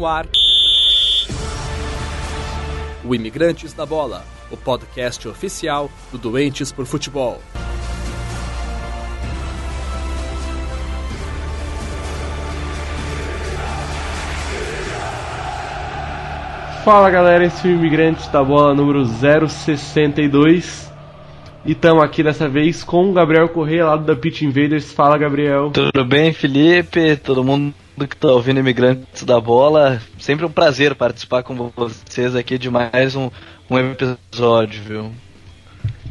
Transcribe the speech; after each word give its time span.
no 0.00 0.06
ar. 0.06 0.26
O 3.04 3.14
Imigrantes 3.14 3.74
da 3.74 3.84
Bola, 3.84 4.24
o 4.50 4.56
podcast 4.56 5.28
oficial 5.28 5.90
do 6.10 6.16
Doentes 6.16 6.72
por 6.72 6.86
Futebol. 6.86 7.40
Fala 16.82 17.10
galera, 17.10 17.44
esse 17.44 17.68
é 17.68 17.70
o 17.70 17.74
Imigrantes 17.74 18.26
da 18.28 18.42
Bola 18.42 18.74
número 18.74 19.04
062 19.04 20.90
e 21.64 21.72
estamos 21.72 22.02
aqui 22.02 22.22
dessa 22.22 22.48
vez 22.48 22.82
com 22.82 23.10
o 23.10 23.12
Gabriel 23.12 23.50
Correia, 23.50 23.84
lá 23.84 23.96
da 23.96 24.16
Pitch 24.16 24.40
Invaders. 24.42 24.92
Fala 24.92 25.18
Gabriel. 25.18 25.70
Tudo 25.70 26.04
bem, 26.06 26.32
Felipe? 26.32 27.16
Todo 27.16 27.44
mundo 27.44 27.74
que 28.06 28.14
está 28.14 28.28
ouvindo 28.28 28.60
Imigrantes 28.60 29.24
da 29.24 29.40
Bola, 29.40 30.00
sempre 30.18 30.44
um 30.46 30.50
prazer 30.50 30.94
participar 30.94 31.42
com 31.42 31.70
vocês 31.76 32.34
aqui 32.34 32.58
de 32.58 32.70
mais 32.70 33.14
um, 33.14 33.30
um 33.70 33.78
episódio, 33.78 34.82
viu? 34.82 35.10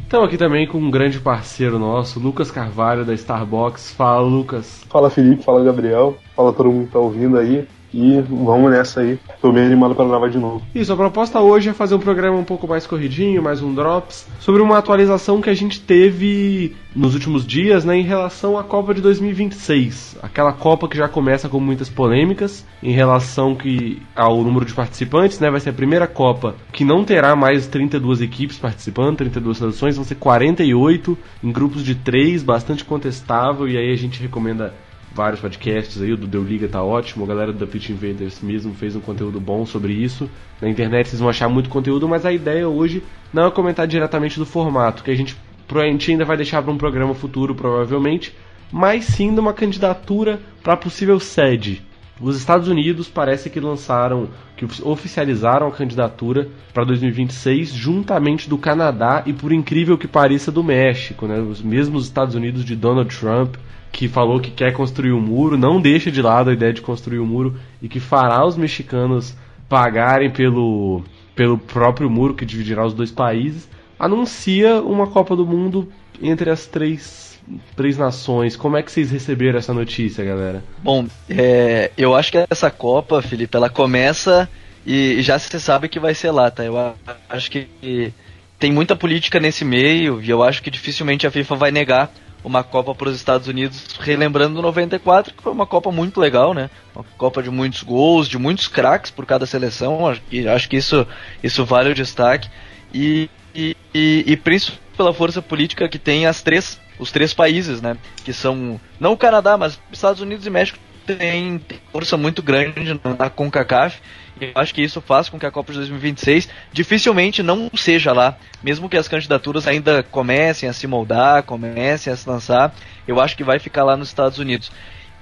Estamos 0.02 0.26
aqui 0.26 0.36
também 0.36 0.66
com 0.66 0.78
um 0.78 0.90
grande 0.90 1.20
parceiro 1.20 1.78
nosso, 1.78 2.18
Lucas 2.18 2.50
Carvalho 2.50 3.04
da 3.04 3.14
Starbucks. 3.14 3.92
Fala 3.92 4.20
Lucas. 4.20 4.84
Fala 4.88 5.08
Felipe, 5.08 5.44
fala 5.44 5.62
Gabriel, 5.62 6.16
fala 6.34 6.52
todo 6.52 6.70
mundo 6.70 6.82
que 6.82 6.86
está 6.88 6.98
ouvindo 6.98 7.38
aí. 7.38 7.66
E 7.92 8.20
vamos 8.20 8.70
nessa 8.70 9.00
aí. 9.00 9.18
Tô 9.40 9.50
bem 9.52 9.64
animado 9.64 9.94
para 9.94 10.06
gravar 10.06 10.28
de 10.28 10.38
novo. 10.38 10.62
Isso, 10.74 10.92
a 10.92 10.96
proposta 10.96 11.40
hoje 11.40 11.70
é 11.70 11.72
fazer 11.72 11.94
um 11.94 11.98
programa 11.98 12.36
um 12.36 12.44
pouco 12.44 12.66
mais 12.66 12.86
corridinho, 12.86 13.42
mais 13.42 13.62
um 13.62 13.74
Drops, 13.74 14.26
sobre 14.38 14.62
uma 14.62 14.78
atualização 14.78 15.40
que 15.40 15.50
a 15.50 15.54
gente 15.54 15.80
teve 15.80 16.76
nos 16.94 17.14
últimos 17.14 17.46
dias, 17.46 17.84
né, 17.84 17.96
em 17.96 18.02
relação 18.02 18.58
à 18.58 18.64
Copa 18.64 18.94
de 18.94 19.00
2026. 19.00 20.18
Aquela 20.22 20.52
Copa 20.52 20.88
que 20.88 20.96
já 20.96 21.08
começa 21.08 21.48
com 21.48 21.60
muitas 21.60 21.88
polêmicas 21.88 22.66
em 22.82 22.92
relação 22.92 23.54
que 23.54 24.02
ao 24.14 24.42
número 24.42 24.64
de 24.64 24.74
participantes, 24.74 25.38
né, 25.38 25.50
vai 25.50 25.60
ser 25.60 25.70
a 25.70 25.74
primeira 25.74 26.06
Copa 26.06 26.54
que 26.72 26.84
não 26.84 27.04
terá 27.04 27.36
mais 27.36 27.66
32 27.66 28.20
equipes 28.20 28.58
participando, 28.58 29.18
32 29.18 29.58
seleções, 29.58 29.96
vão 29.96 30.04
ser 30.04 30.16
48 30.16 31.18
em 31.42 31.52
grupos 31.52 31.84
de 31.84 31.94
3, 31.94 32.42
bastante 32.42 32.84
contestável, 32.84 33.68
e 33.68 33.76
aí 33.76 33.92
a 33.92 33.96
gente 33.96 34.20
recomenda 34.20 34.74
vários 35.12 35.40
podcasts 35.40 36.00
aí, 36.00 36.12
o 36.12 36.16
do 36.16 36.26
Deu 36.26 36.42
Liga 36.42 36.68
tá 36.68 36.82
ótimo, 36.82 37.24
a 37.24 37.28
galera 37.28 37.52
do 37.52 37.66
Pitch 37.66 37.90
Invaders 37.90 38.40
mesmo 38.40 38.74
fez 38.74 38.94
um 38.94 39.00
conteúdo 39.00 39.40
bom 39.40 39.66
sobre 39.66 39.92
isso. 39.92 40.30
Na 40.60 40.68
internet 40.68 41.08
vocês 41.08 41.20
vão 41.20 41.28
achar 41.28 41.48
muito 41.48 41.68
conteúdo, 41.68 42.08
mas 42.08 42.24
a 42.24 42.32
ideia 42.32 42.68
hoje 42.68 43.02
não 43.32 43.46
é 43.46 43.50
comentar 43.50 43.86
diretamente 43.86 44.38
do 44.38 44.46
formato, 44.46 45.02
que 45.02 45.10
a 45.10 45.14
gente, 45.14 45.36
a 45.74 45.84
gente 45.86 46.10
ainda 46.10 46.24
vai 46.24 46.36
deixar 46.36 46.62
para 46.62 46.72
um 46.72 46.78
programa 46.78 47.14
futuro 47.14 47.54
provavelmente, 47.54 48.34
mas 48.72 49.04
sim 49.04 49.34
de 49.34 49.40
uma 49.40 49.52
candidatura 49.52 50.40
para 50.62 50.76
possível 50.76 51.18
sede. 51.18 51.82
Os 52.20 52.36
Estados 52.36 52.68
Unidos 52.68 53.08
parece 53.08 53.48
que 53.48 53.58
lançaram, 53.58 54.28
que 54.54 54.66
oficializaram 54.82 55.66
a 55.66 55.72
candidatura 55.72 56.48
para 56.72 56.84
2026 56.84 57.72
juntamente 57.72 58.46
do 58.48 58.58
Canadá 58.58 59.22
e 59.24 59.32
por 59.32 59.52
incrível 59.52 59.96
que 59.96 60.06
pareça 60.06 60.52
do 60.52 60.62
México, 60.62 61.26
né? 61.26 61.40
Os 61.40 61.62
mesmos 61.62 62.04
Estados 62.04 62.34
Unidos 62.34 62.62
de 62.62 62.76
Donald 62.76 63.16
Trump 63.16 63.56
que 63.92 64.08
falou 64.08 64.40
que 64.40 64.50
quer 64.50 64.72
construir 64.72 65.12
um 65.12 65.20
muro, 65.20 65.58
não 65.58 65.80
deixa 65.80 66.10
de 66.10 66.22
lado 66.22 66.50
a 66.50 66.52
ideia 66.52 66.72
de 66.72 66.80
construir 66.80 67.18
um 67.18 67.26
muro 67.26 67.58
e 67.82 67.88
que 67.88 68.00
fará 68.00 68.44
os 68.46 68.56
mexicanos 68.56 69.34
pagarem 69.68 70.30
pelo, 70.30 71.02
pelo 71.34 71.58
próprio 71.58 72.08
muro 72.08 72.34
que 72.34 72.44
dividirá 72.44 72.84
os 72.84 72.94
dois 72.94 73.10
países, 73.10 73.68
anuncia 73.98 74.80
uma 74.80 75.06
Copa 75.06 75.36
do 75.36 75.46
Mundo 75.46 75.90
entre 76.22 76.50
as 76.50 76.66
três, 76.66 77.38
três 77.76 77.96
nações. 77.98 78.56
Como 78.56 78.76
é 78.76 78.82
que 78.82 78.90
vocês 78.90 79.10
receberam 79.10 79.58
essa 79.58 79.74
notícia, 79.74 80.24
galera? 80.24 80.62
Bom, 80.82 81.06
é, 81.28 81.90
eu 81.96 82.14
acho 82.14 82.32
que 82.32 82.46
essa 82.50 82.70
Copa, 82.70 83.22
Felipe, 83.22 83.56
ela 83.56 83.68
começa 83.68 84.48
e 84.86 85.20
já 85.22 85.38
se 85.38 85.60
sabe 85.60 85.88
que 85.88 86.00
vai 86.00 86.14
ser 86.14 86.30
lá, 86.30 86.50
tá? 86.50 86.64
Eu 86.64 86.94
acho 87.28 87.50
que 87.50 88.12
tem 88.58 88.72
muita 88.72 88.94
política 88.94 89.40
nesse 89.40 89.64
meio 89.64 90.20
e 90.22 90.30
eu 90.30 90.42
acho 90.42 90.62
que 90.62 90.70
dificilmente 90.70 91.26
a 91.26 91.30
FIFA 91.30 91.56
vai 91.56 91.70
negar 91.70 92.12
uma 92.42 92.62
Copa 92.64 92.94
para 92.94 93.08
os 93.08 93.16
Estados 93.16 93.48
Unidos, 93.48 93.96
relembrando 93.98 94.62
94, 94.62 95.34
que 95.34 95.42
foi 95.42 95.52
uma 95.52 95.66
Copa 95.66 95.90
muito 95.90 96.20
legal, 96.20 96.54
né? 96.54 96.70
Uma 96.94 97.04
Copa 97.16 97.42
de 97.42 97.50
muitos 97.50 97.82
gols, 97.82 98.28
de 98.28 98.38
muitos 98.38 98.68
craques 98.68 99.10
por 99.10 99.26
cada 99.26 99.46
seleção, 99.46 100.16
e 100.30 100.48
acho 100.48 100.68
que 100.68 100.76
isso, 100.76 101.06
isso 101.42 101.64
vale 101.64 101.90
o 101.90 101.94
destaque. 101.94 102.48
E, 102.92 103.28
e, 103.54 103.76
e, 103.94 104.24
e 104.26 104.36
principalmente 104.36 104.90
pela 104.96 105.14
força 105.14 105.40
política 105.40 105.88
que 105.88 105.98
tem 105.98 106.26
as 106.26 106.42
três, 106.42 106.78
os 106.98 107.10
três 107.10 107.32
países, 107.32 107.80
né? 107.80 107.96
Que 108.24 108.32
são, 108.32 108.78
não 108.98 109.12
o 109.12 109.16
Canadá, 109.16 109.56
mas 109.56 109.80
Estados 109.90 110.20
Unidos 110.20 110.46
e 110.46 110.50
México 110.50 110.78
tem, 111.16 111.58
tem 111.58 111.78
força 111.92 112.16
muito 112.16 112.42
grande 112.42 113.00
na 113.18 113.30
CONCACAF 113.30 114.00
eu 114.40 114.52
acho 114.54 114.74
que 114.74 114.82
isso 114.82 115.00
faz 115.00 115.28
com 115.28 115.38
que 115.38 115.44
a 115.44 115.50
Copa 115.50 115.72
de 115.72 115.78
2026 115.78 116.48
dificilmente 116.72 117.42
não 117.42 117.70
seja 117.76 118.12
lá, 118.12 118.36
mesmo 118.62 118.88
que 118.88 118.96
as 118.96 119.06
candidaturas 119.06 119.66
ainda 119.66 120.02
comecem 120.02 120.68
a 120.68 120.72
se 120.72 120.86
moldar, 120.86 121.42
comecem 121.42 122.10
a 122.12 122.16
se 122.16 122.28
lançar, 122.28 122.74
eu 123.06 123.20
acho 123.20 123.36
que 123.36 123.44
vai 123.44 123.58
ficar 123.58 123.84
lá 123.84 123.96
nos 123.96 124.08
Estados 124.08 124.38
Unidos. 124.38 124.72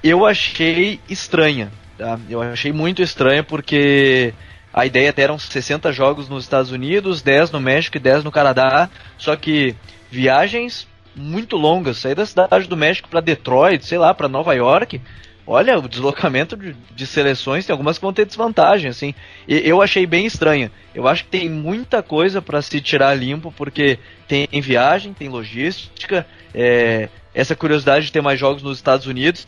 Eu 0.02 0.24
achei 0.24 1.00
estranha, 1.08 1.72
tá? 1.96 2.18
Eu 2.30 2.40
achei 2.40 2.72
muito 2.72 3.02
estranha 3.02 3.42
porque 3.42 4.32
a 4.72 4.86
ideia 4.86 5.10
até 5.10 5.22
eram 5.22 5.38
60 5.38 5.92
jogos 5.92 6.28
nos 6.28 6.44
Estados 6.44 6.70
Unidos, 6.70 7.20
10 7.20 7.50
no 7.50 7.60
México 7.60 7.96
e 7.96 8.00
10 8.00 8.22
no 8.22 8.30
Canadá, 8.30 8.88
só 9.16 9.34
que 9.34 9.74
viagens 10.10 10.86
muito 11.16 11.56
longas, 11.56 11.98
sair 11.98 12.14
da 12.14 12.24
cidade 12.24 12.68
do 12.68 12.76
México 12.76 13.08
para 13.08 13.20
Detroit, 13.20 13.84
sei 13.84 13.98
lá, 13.98 14.14
para 14.14 14.28
Nova 14.28 14.54
York, 14.54 15.00
olha, 15.48 15.78
o 15.78 15.88
deslocamento 15.88 16.56
de, 16.56 16.76
de, 16.94 17.06
seleções 17.06 17.64
tem 17.64 17.72
algumas 17.72 17.96
que 17.96 18.02
vão 18.02 18.12
ter 18.12 18.26
desvantagem, 18.26 18.90
assim. 18.90 19.14
E, 19.48 19.66
eu 19.66 19.80
achei 19.80 20.06
bem 20.06 20.26
estranha. 20.26 20.70
Eu 20.94 21.08
acho 21.08 21.24
que 21.24 21.30
tem 21.30 21.48
muita 21.48 22.02
coisa 22.02 22.42
para 22.42 22.60
se 22.60 22.80
tirar 22.80 23.14
limpo, 23.14 23.52
porque 23.56 23.98
tem 24.28 24.46
viagem, 24.60 25.14
tem 25.14 25.28
logística, 25.28 26.26
é, 26.54 27.08
essa 27.34 27.56
curiosidade 27.56 28.06
de 28.06 28.12
ter 28.12 28.20
mais 28.20 28.38
jogos 28.38 28.62
nos 28.62 28.76
Estados 28.76 29.06
Unidos. 29.06 29.46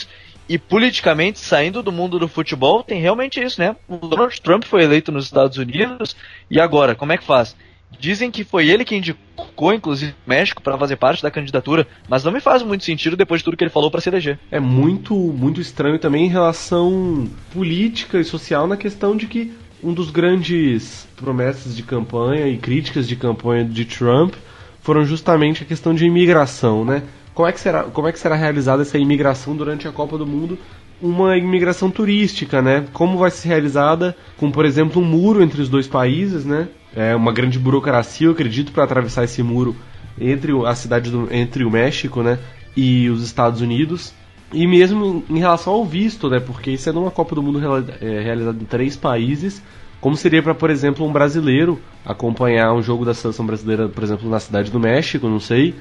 E 0.49 0.59
politicamente, 0.59 1.39
saindo 1.39 1.83
do 1.83 1.93
mundo 1.93 2.19
do 2.19 2.27
futebol, 2.27 2.83
tem 2.83 3.01
realmente 3.01 3.41
isso, 3.41 3.61
né? 3.61 3.77
O 3.87 3.99
Donald 3.99 4.41
Trump 4.41 4.65
foi 4.65 4.83
eleito 4.83 5.13
nos 5.13 5.27
Estados 5.27 5.59
Unidos, 5.59 6.17
e 6.51 6.59
agora, 6.59 6.97
como 6.97 7.13
é 7.13 7.19
que 7.19 7.25
faz? 7.25 7.55
Dizem 7.99 8.31
que 8.31 8.45
foi 8.45 8.69
ele 8.69 8.85
que 8.85 8.97
indicou, 8.97 9.75
inclusive, 9.75 10.15
o 10.27 10.31
México 10.31 10.63
para 10.63 10.79
fazer 10.79 10.97
parte 10.97 11.23
da 11.23 11.31
candidatura, 11.31 11.87
mas 12.09 12.25
não 12.25 12.33
me 12.33 12.41
faz 12.41 12.63
muito 12.63 12.85
sentido 12.85 13.17
depois 13.17 13.41
de 13.41 13.45
tudo 13.45 13.57
que 13.57 13.65
ele 13.65 13.71
falou 13.71 13.91
para 13.91 14.01
se 14.01 14.09
eleger. 14.09 14.39
É 14.51 14.61
muito, 14.61 15.15
muito 15.15 15.61
estranho 15.61 15.99
também 15.99 16.25
em 16.25 16.31
relação 16.31 17.29
política 17.53 18.19
e 18.19 18.25
social 18.25 18.67
na 18.67 18.77
questão 18.77 19.17
de 19.17 19.27
que 19.27 19.53
um 19.83 19.93
dos 19.93 20.11
grandes 20.11 21.07
promessas 21.17 21.77
de 21.77 21.83
campanha 21.83 22.47
e 22.49 22.57
críticas 22.57 23.09
de 23.09 23.17
campanha 23.17 23.65
de 23.65 23.85
Trump 23.85 24.35
foram 24.83 25.05
justamente 25.05 25.63
a 25.63 25.67
questão 25.67 25.95
de 25.95 26.05
imigração, 26.05 26.85
né? 26.85 27.03
Como 27.35 27.49
é 27.49 27.53
que 27.53 27.61
será, 27.61 27.85
como 27.85 28.09
é 28.09 28.13
que 28.13 28.19
será 28.19 28.35
realizada 28.35 28.83
essa 28.83 28.99
imigração 28.99 29.57
durante 29.57 29.87
a 29.87 29.93
Copa 29.93 30.19
do 30.19 30.27
Mundo? 30.27 30.59
Uma 31.01 31.37
imigração 31.37 31.91
turística, 31.91 32.61
né? 32.61 32.87
Como 32.93 33.17
vai 33.17 33.31
ser 33.31 33.49
realizada 33.49 34.17
com, 34.37 34.51
por 34.51 34.65
exemplo, 34.65 35.01
um 35.01 35.05
muro 35.05 35.43
entre 35.43 35.63
os 35.63 35.69
dois 35.69 35.87
países, 35.87 36.45
né? 36.45 36.69
É, 36.95 37.15
uma 37.15 37.33
grande 37.33 37.59
burocracia, 37.59 38.27
eu 38.27 38.33
acredito, 38.33 38.73
para 38.73 38.85
atravessar 38.85 39.25
esse 39.25 39.43
muro 39.43 39.77
entre 40.21 40.53
a 40.67 40.75
cidade 40.75 41.11
do, 41.11 41.33
entre 41.33 41.65
o 41.65 41.71
México, 41.71 42.23
né, 42.23 42.39
e 42.77 43.09
os 43.09 43.23
Estados 43.23 43.61
Unidos. 43.61 44.13
E 44.53 44.67
mesmo 44.67 45.25
em 45.31 45.39
relação 45.39 45.73
ao 45.73 45.85
visto, 45.85 46.29
né, 46.29 46.41
porque 46.41 46.77
sendo 46.77 46.99
é 46.99 47.03
uma 47.03 47.11
Copa 47.11 47.35
do 47.35 47.43
Mundo 47.43 47.61
é, 48.01 48.21
realizada 48.21 48.59
em 48.61 48.67
três 48.67 48.97
países, 48.97 49.63
como 50.01 50.17
seria 50.17 50.43
para, 50.43 50.55
por 50.55 50.71
exemplo, 50.71 51.07
um 51.07 51.13
brasileiro 51.13 51.81
acompanhar 52.05 52.73
um 52.73 52.83
jogo 52.83 53.05
da 53.05 53.15
seleção 53.15 53.47
brasileira, 53.47 53.89
por 53.89 54.03
exemplo, 54.03 54.29
na 54.29 54.41
cidade 54.41 54.71
do 54.71 54.81
México, 54.81 55.29
não 55.29 55.39
sei, 55.39 55.75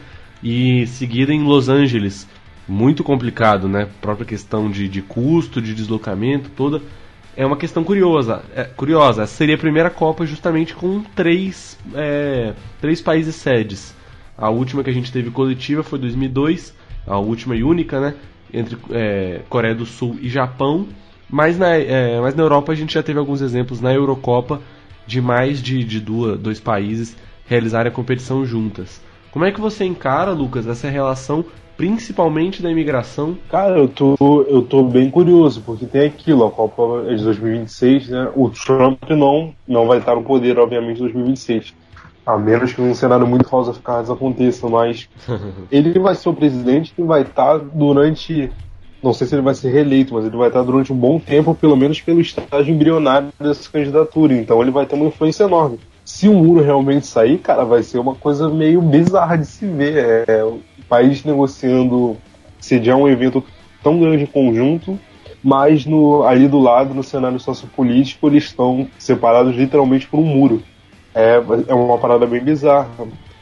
e 0.44 0.86
seguida 0.88 1.34
em 1.34 1.44
Los 1.44 1.70
Angeles. 1.70 2.28
Muito 2.68 3.04
complicado, 3.04 3.68
né? 3.68 3.88
Própria 4.00 4.28
questão 4.28 4.70
de, 4.70 4.88
de 4.88 5.02
custo, 5.02 5.62
de 5.62 5.74
deslocamento, 5.74 6.52
toda 6.56 6.82
é 7.40 7.46
uma 7.46 7.56
questão 7.56 7.86
curiosa. 7.86 8.44
É, 8.54 8.66
curiosa. 8.66 9.24
Essa 9.24 9.34
seria 9.34 9.56
a 9.56 9.58
primeira 9.58 9.90
Copa 9.90 10.26
justamente 10.26 10.76
com 10.76 11.02
três, 11.16 11.80
é, 11.96 12.54
três 12.82 13.02
países 13.02 13.34
sedes. 13.36 13.96
A 14.38 14.50
última 14.50 14.84
que 14.84 14.90
a 14.90 14.94
gente 14.94 15.10
teve 15.10 15.32
coletiva 15.32 15.82
foi 15.82 16.00
2002, 16.00 16.76
a 17.08 17.18
última 17.18 17.56
e 17.56 17.64
única, 17.64 18.02
né? 18.02 18.16
Entre 18.54 18.78
é, 18.92 19.40
Coreia 19.48 19.74
do 19.74 19.86
Sul 19.86 20.18
e 20.22 20.28
Japão. 20.28 20.90
Mas 21.30 21.58
na, 21.58 21.78
é, 21.78 22.20
mas 22.20 22.36
na 22.36 22.44
Europa 22.44 22.74
a 22.74 22.76
gente 22.76 22.94
já 22.94 23.02
teve 23.02 23.18
alguns 23.18 23.40
exemplos 23.40 23.80
na 23.80 23.94
Eurocopa 23.94 24.62
de 25.08 25.22
mais 25.22 25.62
de, 25.62 25.82
de 25.86 26.02
duas, 26.02 26.38
dois 26.38 26.60
países 26.60 27.16
realizarem 27.48 27.90
a 27.90 27.96
competição 27.96 28.46
juntas. 28.46 29.02
Como 29.32 29.46
é 29.46 29.52
que 29.54 29.62
você 29.62 29.86
encara, 29.86 30.32
Lucas, 30.32 30.68
essa 30.68 30.90
relação 30.90 31.46
principalmente 31.80 32.62
da 32.62 32.70
imigração? 32.70 33.38
Cara, 33.50 33.78
eu 33.78 33.88
tô, 33.88 34.18
eu 34.50 34.62
tô 34.64 34.84
bem 34.84 35.10
curioso, 35.10 35.62
porque 35.66 35.86
tem 35.86 36.06
aquilo, 36.06 36.46
a 36.46 36.52
Copa 36.52 37.06
é 37.08 37.16
de 37.16 37.24
2026, 37.24 38.10
né? 38.10 38.30
O 38.36 38.50
Trump 38.50 39.02
não, 39.12 39.56
não 39.66 39.88
vai 39.88 40.00
estar 40.00 40.14
no 40.14 40.22
poder, 40.22 40.60
obviamente, 40.60 40.98
em 40.98 41.04
2026. 41.04 41.74
A 42.26 42.38
menos 42.38 42.74
que 42.74 42.82
um 42.82 42.94
cenário 42.94 43.26
muito 43.26 43.48
falsificado 43.48 44.12
aconteça, 44.12 44.68
mas 44.68 45.08
ele 45.72 45.98
vai 46.00 46.16
ser 46.16 46.28
o 46.28 46.34
presidente 46.34 46.92
que 46.94 47.02
vai 47.02 47.22
estar 47.22 47.58
durante 47.58 48.52
não 49.02 49.14
sei 49.14 49.26
se 49.26 49.36
ele 49.36 49.42
vai 49.42 49.56
ser 49.56 49.72
reeleito, 49.72 50.14
mas 50.14 50.26
ele 50.26 50.36
vai 50.36 50.50
estar 50.50 50.62
durante 50.62 50.92
um 50.92 50.98
bom 50.98 51.18
tempo, 51.18 51.56
pelo 51.56 51.78
menos 51.78 52.02
pelo 52.02 52.20
estágio 52.20 52.76
embrionário 52.76 53.30
dessa 53.40 53.72
candidatura. 53.72 54.34
Então 54.34 54.62
ele 54.62 54.72
vai 54.72 54.86
ter 54.86 54.96
uma 54.96 55.06
influência 55.06 55.46
enorme. 55.46 55.80
Se 56.10 56.28
o 56.28 56.34
muro 56.34 56.64
realmente 56.64 57.06
sair, 57.06 57.38
cara, 57.38 57.64
vai 57.64 57.84
ser 57.84 58.00
uma 58.00 58.16
coisa 58.16 58.50
meio 58.50 58.82
bizarra 58.82 59.38
de 59.38 59.46
se 59.46 59.68
ver. 59.68 60.26
É, 60.28 60.40
é 60.40 60.44
o 60.44 60.60
país 60.90 61.24
negociando 61.24 62.18
sediar 62.60 62.98
um 62.98 63.08
evento 63.08 63.44
tão 63.84 64.00
grande 64.00 64.24
em 64.24 64.26
conjunto, 64.26 65.00
mas 65.44 65.86
no, 65.86 66.24
ali 66.24 66.48
do 66.48 66.58
lado, 66.58 66.96
no 66.96 67.04
cenário 67.04 67.40
sociopolítico, 67.40 68.28
eles 68.28 68.46
estão 68.46 68.88
separados 68.98 69.56
literalmente 69.56 70.08
por 70.08 70.20
um 70.20 70.26
muro. 70.26 70.64
É, 71.14 71.36
é 71.68 71.74
uma 71.76 72.00
parada 72.00 72.26
bem 72.26 72.44
bizarra. 72.44 72.90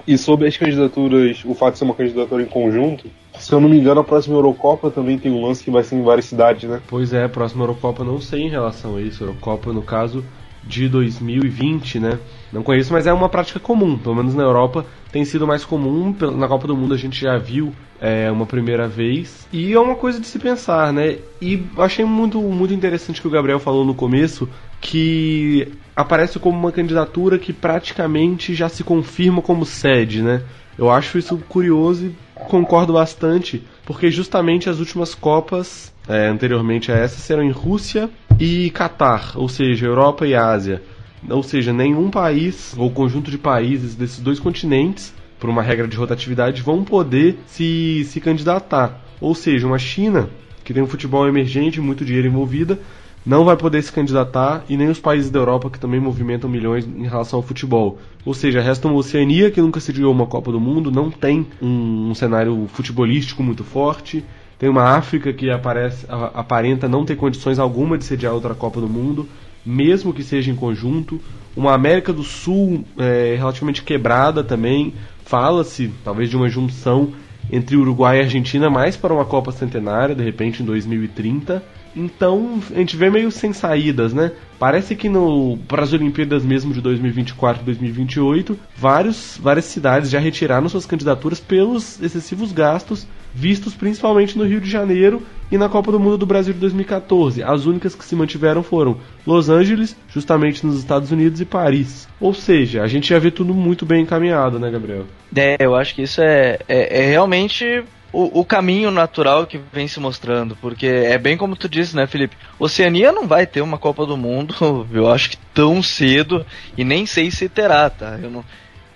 E 0.05 0.17
sobre 0.17 0.45
as 0.45 0.57
candidaturas, 0.57 1.45
o 1.45 1.55
fato 1.55 1.73
de 1.73 1.79
ser 1.79 1.85
uma 1.85 1.95
candidatura 1.95 2.43
em 2.43 2.47
conjunto, 2.47 3.09
se 3.39 3.51
eu 3.53 3.61
não 3.61 3.69
me 3.69 3.79
engano, 3.79 4.01
a 4.01 4.03
próxima 4.03 4.35
Eurocopa 4.35 4.91
também 4.91 5.17
tem 5.17 5.31
um 5.31 5.41
lance 5.41 5.63
que 5.63 5.71
vai 5.71 5.83
ser 5.83 5.95
em 5.95 6.03
várias 6.03 6.25
cidades, 6.25 6.69
né? 6.69 6.81
Pois 6.85 7.13
é, 7.13 7.23
a 7.23 7.29
próxima 7.29 7.63
Eurocopa 7.63 8.03
não 8.03 8.19
sei 8.19 8.41
em 8.41 8.49
relação 8.49 8.97
a 8.97 9.01
isso. 9.01 9.23
Eurocopa, 9.23 9.71
no 9.71 9.81
caso 9.81 10.21
de 10.67 10.89
2020, 10.89 11.99
né? 11.99 12.19
Não 12.51 12.63
conheço, 12.63 12.93
mas 12.93 13.07
é 13.07 13.13
uma 13.13 13.29
prática 13.29 13.59
comum. 13.59 13.97
Pelo 13.97 14.15
menos 14.15 14.35
na 14.35 14.43
Europa 14.43 14.85
tem 15.11 15.23
sido 15.25 15.47
mais 15.47 15.63
comum. 15.63 16.15
Na 16.35 16.47
Copa 16.47 16.67
do 16.67 16.75
Mundo 16.75 16.93
a 16.93 16.97
gente 16.97 17.19
já 17.19 17.37
viu 17.37 17.73
é, 17.99 18.31
uma 18.31 18.45
primeira 18.45 18.87
vez. 18.87 19.47
E 19.51 19.73
é 19.73 19.79
uma 19.79 19.95
coisa 19.95 20.19
de 20.19 20.27
se 20.27 20.37
pensar, 20.39 20.91
né? 20.93 21.17
E 21.41 21.63
achei 21.77 22.05
muito, 22.05 22.39
muito 22.41 22.73
interessante 22.73 23.21
que 23.21 23.27
o 23.27 23.31
Gabriel 23.31 23.59
falou 23.59 23.85
no 23.85 23.95
começo 23.95 24.47
que 24.79 25.71
aparece 25.95 26.37
como 26.37 26.57
uma 26.57 26.71
candidatura 26.71 27.39
que 27.39 27.51
praticamente 27.51 28.53
já 28.53 28.69
se 28.69 28.83
confirma 28.83 29.41
como 29.41 29.65
sede, 29.65 30.21
né? 30.21 30.43
Eu 30.77 30.91
acho 30.91 31.17
isso 31.17 31.37
curioso 31.49 32.05
e 32.05 32.15
concordo 32.35 32.93
bastante, 32.93 33.63
porque 33.83 34.11
justamente 34.11 34.69
as 34.69 34.77
últimas 34.77 35.15
Copas, 35.15 35.91
é, 36.07 36.27
anteriormente 36.27 36.91
a 36.91 36.95
essa, 36.95 37.19
serão 37.19 37.41
em 37.41 37.49
Rússia 37.49 38.09
e 38.39 38.69
Catar, 38.69 39.33
ou 39.35 39.49
seja, 39.49 39.85
Europa 39.85 40.25
e 40.25 40.35
Ásia. 40.35 40.81
Ou 41.29 41.41
seja, 41.41 41.73
nenhum 41.73 42.09
país 42.09 42.75
ou 42.77 42.91
conjunto 42.91 43.31
de 43.31 43.37
países 43.37 43.95
desses 43.95 44.19
dois 44.19 44.39
continentes, 44.39 45.13
por 45.39 45.49
uma 45.49 45.61
regra 45.61 45.87
de 45.87 45.97
rotatividade, 45.97 46.61
vão 46.61 46.83
poder 46.83 47.39
se, 47.47 48.03
se 48.05 48.21
candidatar. 48.21 49.01
Ou 49.19 49.33
seja, 49.33 49.65
uma 49.65 49.79
China, 49.79 50.29
que 50.63 50.73
tem 50.73 50.83
um 50.83 50.87
futebol 50.87 51.27
emergente, 51.27 51.81
muito 51.81 52.05
dinheiro 52.05 52.27
envolvida, 52.27 52.79
não 53.25 53.43
vai 53.43 53.57
poder 53.57 53.81
se 53.81 53.91
candidatar 53.91 54.63
e 54.69 54.77
nem 54.77 54.87
os 54.87 54.99
países 54.99 55.29
da 55.29 55.39
Europa 55.39 55.69
que 55.69 55.79
também 55.79 55.99
movimentam 55.99 56.49
milhões 56.49 56.85
em 56.87 57.07
relação 57.07 57.39
ao 57.39 57.43
futebol. 57.43 57.99
Ou 58.23 58.33
seja, 58.33 58.61
resta 58.61 58.87
uma 58.87 58.95
Oceania 58.95 59.51
que 59.51 59.61
nunca 59.61 59.81
sediou 59.81 60.13
uma 60.13 60.25
Copa 60.25 60.49
do 60.51 60.61
Mundo, 60.61 60.89
não 60.91 61.11
tem 61.11 61.45
um, 61.61 62.11
um 62.11 62.15
cenário 62.15 62.67
futebolístico 62.71 63.43
muito 63.43 63.65
forte. 63.65 64.23
Tem 64.59 64.69
uma 64.69 64.83
África 64.83 65.31
que 65.31 65.49
aparece, 65.49 66.05
aparenta 66.09 66.87
não 66.87 67.05
ter 67.05 67.15
condições 67.15 67.59
alguma 67.59 67.97
de 67.97 68.05
sediar 68.05 68.33
outra 68.33 68.55
Copa 68.55 68.81
do 68.81 68.89
Mundo, 68.89 69.27
mesmo 69.65 70.13
que 70.13 70.23
seja 70.23 70.51
em 70.51 70.55
conjunto. 70.55 71.21
Uma 71.55 71.73
América 71.73 72.11
do 72.11 72.23
Sul 72.23 72.83
é, 72.97 73.35
relativamente 73.37 73.83
quebrada 73.83 74.43
também. 74.43 74.93
Fala-se 75.25 75.91
talvez 76.03 76.29
de 76.29 76.37
uma 76.37 76.49
junção 76.49 77.13
entre 77.51 77.77
Uruguai 77.77 78.17
e 78.17 78.23
Argentina 78.23 78.69
mais 78.69 78.97
para 78.97 79.13
uma 79.13 79.25
Copa 79.25 79.51
Centenária, 79.51 80.15
de 80.15 80.23
repente 80.23 80.63
em 80.63 80.65
2030 80.65 81.63
então, 81.97 82.61
a 82.69 82.77
gente 82.77 82.95
vê 82.95 83.09
meio 83.09 83.31
sem 83.31 83.51
saídas, 83.51 84.13
né? 84.13 84.31
Parece 84.59 84.95
que 84.95 85.09
no 85.09 85.57
para 85.67 85.81
as 85.81 85.93
Olimpíadas 85.93 86.45
mesmo 86.45 86.71
de 86.71 86.79
2024 86.79 87.63
e 87.63 87.65
2028, 87.65 88.57
vários, 88.77 89.39
várias 89.41 89.65
cidades 89.65 90.11
já 90.11 90.19
retiraram 90.19 90.69
suas 90.69 90.85
candidaturas 90.85 91.39
pelos 91.39 91.99
excessivos 91.99 92.51
gastos 92.51 93.07
vistos 93.33 93.73
principalmente 93.73 94.37
no 94.37 94.43
Rio 94.43 94.59
de 94.59 94.69
Janeiro 94.69 95.21
e 95.51 95.57
na 95.57 95.69
Copa 95.69 95.91
do 95.91 95.99
Mundo 95.99 96.17
do 96.17 96.25
Brasil 96.25 96.53
de 96.53 96.59
2014. 96.59 97.43
As 97.43 97.65
únicas 97.65 97.95
que 97.95 98.03
se 98.03 98.15
mantiveram 98.15 98.63
foram 98.63 98.97
Los 99.25 99.49
Angeles, 99.49 99.95
justamente 100.09 100.65
nos 100.65 100.77
Estados 100.77 101.11
Unidos, 101.11 101.39
e 101.39 101.45
Paris. 101.45 102.07
Ou 102.19 102.33
seja, 102.33 102.83
a 102.83 102.87
gente 102.87 103.09
já 103.09 103.19
vê 103.19 103.31
tudo 103.31 103.53
muito 103.53 103.85
bem 103.85 104.01
encaminhado, 104.01 104.59
né, 104.59 104.69
Gabriel? 104.69 105.05
É, 105.35 105.57
eu 105.59 105.75
acho 105.75 105.95
que 105.95 106.01
isso 106.01 106.21
é, 106.21 106.57
é, 106.67 107.03
é 107.03 107.09
realmente 107.09 107.83
o, 108.11 108.39
o, 108.39 108.45
caminho 108.45 108.89
natural 108.89 109.45
que 109.45 109.59
vem 109.71 109.87
se 109.87 109.99
mostrando, 109.99 110.55
porque 110.59 110.87
é 110.87 111.17
bem 111.17 111.37
como 111.37 111.55
tu 111.55 111.67
disse, 111.67 111.95
né, 111.95 112.07
Felipe? 112.07 112.37
Oceania 112.57 113.11
não 113.11 113.27
vai 113.27 113.45
ter 113.45 113.61
uma 113.61 113.77
Copa 113.77 114.05
do 114.05 114.17
Mundo, 114.17 114.55
eu 114.91 115.09
acho 115.11 115.31
que 115.31 115.37
tão 115.53 115.83
cedo, 115.83 116.45
e 116.77 116.83
nem 116.83 117.05
sei 117.05 117.29
se 117.29 117.49
terá, 117.49 117.89
tá? 117.89 118.17
Eu 118.21 118.29
não, 118.29 118.43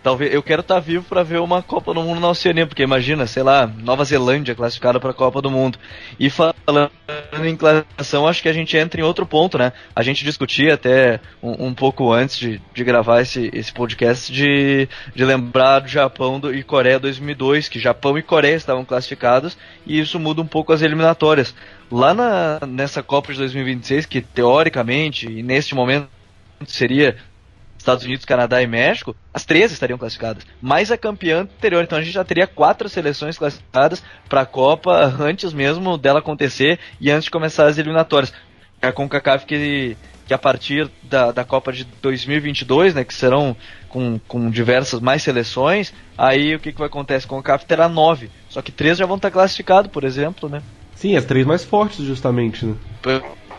Talvez 0.04 0.34
eu 0.34 0.42
quero 0.42 0.62
estar 0.62 0.76
tá 0.76 0.80
vivo 0.80 1.04
para 1.04 1.22
ver 1.22 1.40
uma 1.40 1.62
Copa 1.62 1.94
do 1.94 2.02
Mundo 2.02 2.20
na 2.20 2.30
Oceania, 2.30 2.66
porque 2.66 2.82
imagina, 2.82 3.28
sei 3.28 3.44
lá, 3.44 3.68
Nova 3.68 4.04
Zelândia 4.04 4.56
classificada 4.56 5.00
para 5.00 5.12
a 5.12 5.14
Copa 5.14 5.42
do 5.42 5.52
Mundo. 5.52 5.78
E 6.20 6.28
falando 6.28 6.92
em 7.44 7.56
classificação, 7.56 8.28
acho 8.28 8.42
que 8.42 8.50
a 8.50 8.54
gente 8.54 8.76
entra 8.76 9.00
em 9.00 9.04
outro 9.04 9.28
ponto, 9.28 9.60
né? 9.60 9.72
A 9.96 10.02
gente 10.02 10.24
discutia 10.24 10.74
até 10.74 11.20
um, 11.42 11.68
um 11.68 11.74
pouco 11.74 12.12
antes 12.12 12.38
de, 12.38 12.60
de 12.74 12.84
gravar 12.84 13.22
esse, 13.22 13.52
esse 13.54 13.72
podcast 13.72 14.34
de, 14.34 14.90
de 15.14 15.24
lembrar 15.24 15.80
do 15.80 15.88
Japão 15.88 16.40
do, 16.40 16.52
e 16.54 16.64
Coreia 16.64 17.00
2002, 17.00 17.70
que 17.70 17.80
Japão 17.80 18.18
e 18.18 18.24
Coreia 18.24 18.56
estavam 18.56 18.84
classificados 18.84 19.56
e 19.86 20.00
isso 20.00 20.20
muda 20.20 20.42
um 20.42 20.48
pouco 20.48 20.74
as 20.74 20.82
eliminatórias. 20.82 21.54
Lá 21.92 22.14
na, 22.14 22.60
nessa 22.68 23.04
Copa 23.04 23.32
de 23.34 23.40
2026, 23.40 24.08
que 24.08 24.22
teoricamente 24.22 25.28
e 25.28 25.44
neste 25.44 25.76
momento 25.76 26.10
seria 26.66 27.18
Estados 27.82 28.06
Unidos, 28.06 28.26
Canadá 28.26 28.62
e 28.62 28.68
México, 28.68 29.16
as 29.34 29.44
três 29.44 29.72
estariam 29.72 29.98
classificadas. 29.98 30.46
Mais 30.62 30.92
a 30.92 30.98
campeã 30.98 31.42
anterior. 31.42 31.84
Então 31.84 31.98
a 31.98 32.02
gente 32.02 32.14
já 32.14 32.24
teria 32.24 32.48
quatro 32.48 32.88
seleções 32.88 33.38
classificadas 33.38 34.04
para 34.30 34.42
a 34.42 34.46
Copa 34.46 35.16
antes 35.20 35.54
mesmo 35.54 35.98
dela 35.98 36.20
acontecer 36.20 36.80
e 37.00 37.10
antes 37.12 37.26
de 37.26 37.32
começar 37.32 37.66
as 37.66 37.78
eliminatórias. 37.78 38.34
A 38.82 38.88
é 38.88 38.92
CONCACAF 38.92 39.46
que, 39.46 39.98
que 40.26 40.34
a 40.34 40.38
partir 40.38 40.90
da, 41.04 41.32
da 41.32 41.44
Copa 41.44 41.72
de 41.72 41.84
2022, 42.02 42.96
né, 42.96 43.04
que 43.04 43.14
serão 43.14 43.56
com, 43.90 44.20
com 44.28 44.50
diversas 44.50 45.00
mais 45.00 45.22
seleções, 45.22 45.94
aí 46.18 46.56
o 46.56 46.60
que, 46.60 46.72
que 46.72 46.80
vai 46.80 46.88
acontecer? 46.88 47.26
A 47.26 47.30
CONCACAF 47.30 47.66
terá 47.66 47.90
nove. 47.90 48.32
Só 48.50 48.62
que 48.62 48.72
três 48.72 48.98
já 48.98 49.06
vão 49.06 49.18
estar 49.18 49.30
classificados, 49.32 49.92
por 49.92 50.04
exemplo, 50.04 50.48
né? 50.48 50.62
Sim, 50.96 51.16
as 51.16 51.26
três 51.26 51.46
mais 51.48 51.64
fortes, 51.64 52.06
justamente, 52.06 52.66
né? 52.66 52.76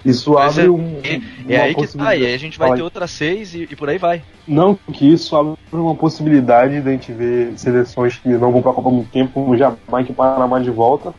Isso 0.05 0.37
abre 0.37 0.69
um. 0.69 1.01
É, 1.49 1.61
aí 1.61 1.75
que 1.75 1.87
tá, 1.87 2.17
e 2.17 2.27
aí 2.27 2.35
a 2.35 2.39
gente 2.39 2.59
vai 2.59 2.75
ter 2.75 2.83
outras 2.83 3.11
seis 3.11 3.55
e, 3.55 3.69
e, 3.71 3.77
por 3.77 3.89
aí 3.89 3.99
vai. 3.99 4.23
Não, 4.47 4.75
que 4.75 5.13
isso 5.13 5.37
abre 5.37 5.57
uma 5.73 5.95
possibilidade 5.95 6.81
de 6.81 6.89
a 6.89 6.93
gente 6.93 7.13
ver 7.13 7.53
seleções 7.57 8.17
que 8.19 8.29
não 8.29 8.51
vão 8.51 8.63
pra 8.63 8.73
Copa 8.73 8.89
há 8.89 8.93
muito 8.93 9.11
tempo, 9.11 9.33
como 9.33 9.57
Jamaica 9.57 10.11
e 10.11 10.15
Panamá 10.15 10.59
de 10.59 10.71
volta, 10.71 11.15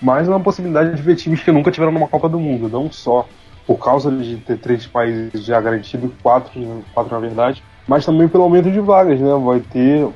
mas 0.00 0.28
uma 0.28 0.40
possibilidade 0.40 0.96
de 0.96 1.02
ver 1.02 1.16
times 1.16 1.42
que 1.42 1.52
nunca 1.52 1.70
tiveram 1.70 1.92
numa 1.92 2.08
Copa 2.08 2.28
do 2.28 2.40
Mundo, 2.40 2.68
não 2.68 2.90
só 2.90 3.26
por 3.66 3.76
causa 3.78 4.10
de 4.10 4.36
ter 4.38 4.58
três 4.58 4.86
países 4.86 5.44
já 5.44 5.60
garantidos, 5.60 6.10
quatro, 6.22 6.52
quatro 6.92 7.12
na 7.12 7.20
verdade, 7.20 7.62
mas 7.86 8.04
também 8.04 8.28
pelo 8.28 8.44
aumento 8.44 8.70
de 8.70 8.80
vagas, 8.80 9.20
né? 9.20 9.30
Vai 9.44 9.60
ter 9.60 10.08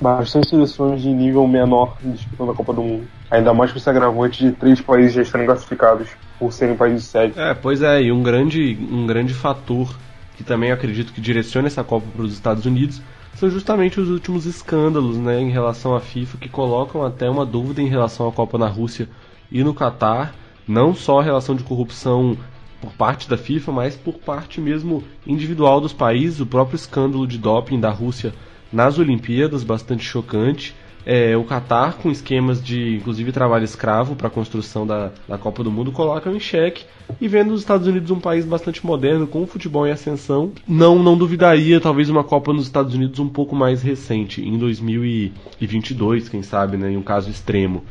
bastante 0.00 0.48
seleções 0.48 1.02
de 1.02 1.08
nível 1.08 1.46
menor 1.46 1.96
disputando 2.02 2.50
a 2.50 2.54
Copa 2.54 2.72
do 2.72 2.82
Mundo. 2.82 3.08
Ainda 3.30 3.52
mais 3.52 3.70
com 3.72 3.78
esse 3.78 3.90
agravante 3.90 4.44
de 4.44 4.52
três 4.52 4.80
países 4.80 5.12
já 5.12 5.22
estarem 5.22 5.46
classificados 5.46 6.08
por 6.38 6.52
serem 6.52 6.76
países 6.76 7.04
sede. 7.04 7.38
É, 7.38 7.54
pois 7.54 7.82
é, 7.82 8.02
e 8.02 8.12
um 8.12 8.22
grande, 8.22 8.78
um 8.90 9.06
grande 9.06 9.34
fator 9.34 9.94
que 10.36 10.44
também 10.44 10.70
acredito 10.70 11.12
que 11.12 11.20
direciona 11.20 11.66
essa 11.66 11.82
Copa 11.82 12.06
para 12.14 12.22
os 12.22 12.32
Estados 12.32 12.64
Unidos 12.64 13.02
são 13.34 13.50
justamente 13.50 14.00
os 14.00 14.08
últimos 14.08 14.46
escândalos 14.46 15.16
né, 15.16 15.40
em 15.40 15.50
relação 15.50 15.94
à 15.94 16.00
FIFA 16.00 16.38
que 16.38 16.48
colocam 16.48 17.04
até 17.04 17.28
uma 17.28 17.46
dúvida 17.46 17.82
em 17.82 17.88
relação 17.88 18.28
à 18.28 18.32
Copa 18.32 18.58
na 18.58 18.68
Rússia 18.68 19.08
e 19.50 19.62
no 19.62 19.74
Catar, 19.74 20.34
não 20.66 20.94
só 20.94 21.20
a 21.20 21.22
relação 21.22 21.54
de 21.54 21.64
corrupção 21.64 22.36
por 22.80 22.92
parte 22.92 23.28
da 23.28 23.36
FIFA, 23.36 23.72
mas 23.72 23.96
por 23.96 24.14
parte 24.14 24.60
mesmo 24.60 25.02
individual 25.26 25.80
dos 25.80 25.92
países, 25.92 26.40
o 26.40 26.46
próprio 26.46 26.76
escândalo 26.76 27.26
de 27.26 27.38
doping 27.38 27.80
da 27.80 27.90
Rússia 27.90 28.32
nas 28.72 28.98
Olimpíadas, 28.98 29.64
bastante 29.64 30.04
chocante. 30.04 30.74
É, 31.10 31.34
o 31.38 31.42
Qatar, 31.42 31.96
com 31.96 32.10
esquemas 32.10 32.62
de, 32.62 32.96
inclusive, 32.96 33.32
trabalho 33.32 33.64
escravo 33.64 34.14
para 34.14 34.26
a 34.26 34.30
construção 34.30 34.86
da, 34.86 35.10
da 35.26 35.38
Copa 35.38 35.64
do 35.64 35.70
Mundo, 35.70 35.90
colocam 35.90 36.36
em 36.36 36.38
xeque. 36.38 36.84
E 37.18 37.26
vendo 37.26 37.54
os 37.54 37.62
Estados 37.62 37.86
Unidos 37.86 38.10
um 38.10 38.20
país 38.20 38.44
bastante 38.44 38.84
moderno, 38.84 39.26
com 39.26 39.46
futebol 39.46 39.86
em 39.86 39.90
ascensão, 39.90 40.52
não, 40.68 41.02
não 41.02 41.16
duvidaria 41.16 41.80
talvez 41.80 42.10
uma 42.10 42.22
Copa 42.22 42.52
nos 42.52 42.64
Estados 42.64 42.94
Unidos 42.94 43.18
um 43.20 43.28
pouco 43.28 43.56
mais 43.56 43.80
recente, 43.80 44.46
em 44.46 44.58
2022, 44.58 46.28
quem 46.28 46.42
sabe, 46.42 46.76
né, 46.76 46.90
em 46.90 46.98
um 46.98 47.02
caso 47.02 47.30
extremo. 47.30 47.82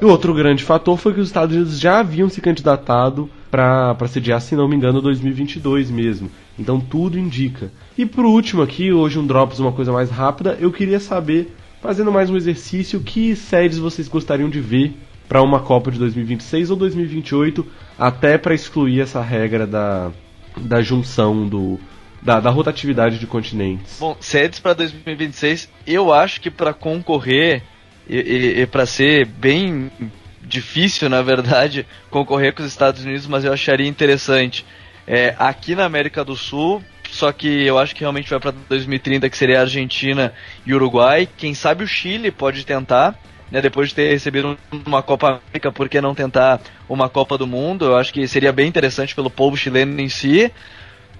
E 0.00 0.04
outro 0.06 0.32
grande 0.32 0.64
fator 0.64 0.96
foi 0.96 1.12
que 1.12 1.20
os 1.20 1.28
Estados 1.28 1.54
Unidos 1.54 1.78
já 1.78 2.00
haviam 2.00 2.30
se 2.30 2.40
candidatado 2.40 3.28
para 3.50 4.08
sediar, 4.08 4.40
se 4.40 4.56
não 4.56 4.66
me 4.66 4.74
engano, 4.74 5.02
2022 5.02 5.90
mesmo. 5.90 6.30
Então 6.58 6.80
tudo 6.80 7.18
indica. 7.18 7.70
E 7.96 8.06
por 8.06 8.24
último 8.24 8.62
aqui, 8.62 8.90
hoje 8.90 9.18
um 9.18 9.26
Drops, 9.26 9.58
uma 9.58 9.70
coisa 9.70 9.92
mais 9.92 10.10
rápida, 10.10 10.56
eu 10.58 10.72
queria 10.72 10.98
saber, 10.98 11.54
fazendo 11.84 12.10
mais 12.10 12.30
um 12.30 12.36
exercício, 12.36 12.98
que 12.98 13.36
séries 13.36 13.76
vocês 13.76 14.08
gostariam 14.08 14.48
de 14.48 14.58
ver 14.58 14.94
para 15.28 15.42
uma 15.42 15.60
Copa 15.60 15.90
de 15.90 15.98
2026 15.98 16.70
ou 16.70 16.76
2028, 16.78 17.66
até 17.98 18.38
para 18.38 18.54
excluir 18.54 19.02
essa 19.02 19.20
regra 19.20 19.66
da, 19.66 20.10
da 20.56 20.80
junção 20.80 21.46
do, 21.46 21.78
da, 22.22 22.40
da, 22.40 22.48
rotatividade 22.48 23.18
de 23.18 23.26
continentes. 23.26 23.98
Bom, 24.00 24.16
séries 24.18 24.58
para 24.58 24.72
2026, 24.72 25.70
eu 25.86 26.10
acho 26.10 26.40
que 26.40 26.50
para 26.50 26.72
concorrer 26.72 27.62
e, 28.08 28.16
e, 28.16 28.60
e 28.62 28.66
para 28.66 28.86
ser 28.86 29.26
bem 29.26 29.92
difícil, 30.40 31.10
na 31.10 31.20
verdade, 31.20 31.86
concorrer 32.08 32.54
com 32.54 32.62
os 32.62 32.68
Estados 32.70 33.04
Unidos, 33.04 33.26
mas 33.26 33.44
eu 33.44 33.52
acharia 33.52 33.86
interessante. 33.86 34.64
É, 35.06 35.34
aqui 35.38 35.74
na 35.74 35.84
América 35.84 36.24
do 36.24 36.34
Sul, 36.34 36.82
só 37.14 37.30
que 37.30 37.64
eu 37.64 37.78
acho 37.78 37.94
que 37.94 38.00
realmente 38.00 38.28
vai 38.28 38.40
para 38.40 38.52
2030, 38.68 39.30
que 39.30 39.36
seria 39.38 39.58
a 39.58 39.62
Argentina 39.62 40.34
e 40.66 40.74
Uruguai. 40.74 41.28
Quem 41.36 41.54
sabe 41.54 41.84
o 41.84 41.86
Chile 41.86 42.32
pode 42.32 42.66
tentar, 42.66 43.16
né, 43.52 43.62
depois 43.62 43.90
de 43.90 43.94
ter 43.94 44.10
recebido 44.10 44.58
uma 44.84 45.00
Copa 45.00 45.40
América, 45.46 45.70
por 45.70 45.88
que 45.88 46.00
não 46.00 46.12
tentar 46.12 46.60
uma 46.88 47.08
Copa 47.08 47.38
do 47.38 47.46
Mundo? 47.46 47.84
Eu 47.84 47.96
acho 47.96 48.12
que 48.12 48.26
seria 48.26 48.52
bem 48.52 48.66
interessante 48.66 49.14
pelo 49.14 49.30
povo 49.30 49.56
chileno 49.56 50.00
em 50.00 50.08
si. 50.08 50.50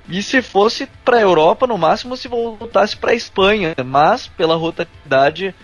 E 0.09 0.21
se 0.21 0.43
fosse 0.43 0.89
para 1.05 1.19
a 1.19 1.23
Europa, 1.23 1.65
no 1.65 1.79
máximo 1.79 2.17
se 2.17 2.27
voltasse 2.27 2.97
para 2.97 3.13
a 3.13 3.15
Espanha, 3.15 3.73
mas 3.87 4.27
pela 4.27 4.57
rotatividade 4.57 5.55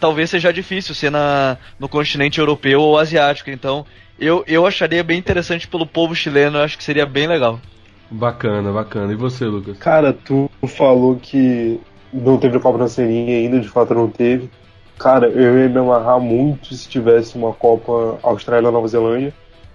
talvez 0.00 0.28
seja 0.28 0.52
difícil 0.52 0.96
ser 0.96 1.10
na, 1.10 1.56
no 1.78 1.88
continente 1.88 2.40
europeu 2.40 2.80
ou 2.80 2.98
asiático. 2.98 3.50
Então 3.50 3.86
eu, 4.18 4.42
eu 4.48 4.66
acharia 4.66 5.04
bem 5.04 5.16
interessante 5.16 5.68
pelo 5.68 5.86
povo 5.86 6.12
chileno, 6.12 6.58
eu 6.58 6.64
acho 6.64 6.76
que 6.76 6.82
seria 6.82 7.06
bem 7.06 7.28
legal. 7.28 7.60
Bacana, 8.10 8.72
bacana. 8.72 9.12
E 9.12 9.16
você, 9.16 9.44
Lucas? 9.44 9.78
Cara, 9.78 10.12
tu 10.12 10.48
falou 10.66 11.16
que 11.16 11.80
não 12.12 12.38
teve 12.38 12.56
a 12.56 12.60
Copa 12.60 12.78
na 12.78 12.88
Serinha 12.88 13.38
ainda, 13.38 13.60
de 13.60 13.68
fato 13.68 13.94
não 13.94 14.08
teve. 14.08 14.48
Cara, 14.98 15.28
eu 15.28 15.58
ia 15.58 15.68
me 15.68 15.78
amarrar 15.78 16.18
muito 16.20 16.74
se 16.74 16.88
tivesse 16.88 17.36
uma 17.36 17.52
Copa 17.52 18.18
Austrália-Nova 18.22 18.88
Zelândia, 18.88 19.34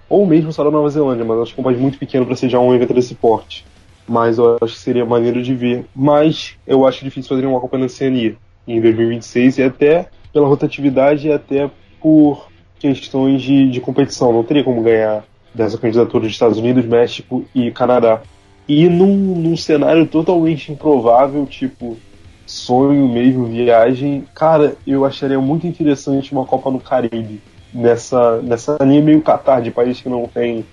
ou 0.09 0.25
mesmo 0.25 0.51
só 0.51 0.63
da 0.63 0.71
Nova 0.71 0.89
Zelândia, 0.89 1.23
mas 1.23 1.39
acho 1.39 1.53
que 1.53 1.59
é 1.59 1.61
um 1.61 1.63
país 1.63 1.79
muito 1.79 1.97
pequeno 1.97 2.25
para 2.25 2.35
ser 2.35 2.50
já 2.50 2.59
um 2.59 2.73
evento 2.73 2.93
desse 2.93 3.13
porte. 3.13 3.65
Mas 4.07 4.38
eu 4.38 4.57
acho 4.61 4.73
que 4.73 4.79
seria 4.79 5.05
maneiro 5.05 5.41
de 5.41 5.53
ver. 5.53 5.85
Mas 5.95 6.55
eu 6.65 6.88
acho 6.88 7.03
difícil 7.03 7.29
fazer 7.35 7.45
uma 7.45 7.59
Copa 7.59 7.77
na 7.77 7.85
Oceania 7.85 8.35
em 8.67 8.81
2026 8.81 9.59
e 9.59 9.63
até 9.63 10.09
pela 10.33 10.47
rotatividade 10.47 11.27
e 11.27 11.31
até 11.31 11.69
por 12.01 12.47
questões 12.79 13.41
de, 13.41 13.69
de 13.69 13.79
competição. 13.79 14.33
Não 14.33 14.43
teria 14.43 14.63
como 14.63 14.81
ganhar 14.81 15.23
dessa 15.53 15.77
candidatura 15.77 16.24
dos 16.24 16.34
Estados 16.34 16.58
Unidos, 16.58 16.86
México 16.86 17.46
e 17.53 17.72
Canadá. 17.72 18.22
E 18.67 18.88
num, 18.88 19.15
num 19.15 19.58
cenário 19.58 20.05
totalmente 20.05 20.72
improvável, 20.72 21.46
tipo 21.46 21.98
sonho 22.46 23.08
mesmo, 23.08 23.46
viagem, 23.46 24.25
cara, 24.36 24.75
eu 24.86 25.05
acharia 25.05 25.39
muito 25.39 25.65
interessante 25.65 26.34
uma 26.34 26.46
Copa 26.46 26.70
no 26.70 26.79
Caribe. 26.79 27.41
Nessa, 27.74 28.41
nessa 28.41 28.77
linha 28.81 29.01
meio 29.01 29.22
Catar, 29.22 29.62
de 29.62 29.72
país 29.72 30.01
que 30.01 30.10
não 30.10 30.27
tem 30.27 30.65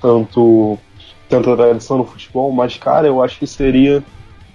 tanto 0.00 0.78
tanta 1.28 1.56
tradição 1.56 1.98
no 1.98 2.04
futebol, 2.04 2.52
mas, 2.52 2.76
cara, 2.76 3.08
eu 3.08 3.22
acho 3.22 3.38
que 3.38 3.46
seria 3.46 4.04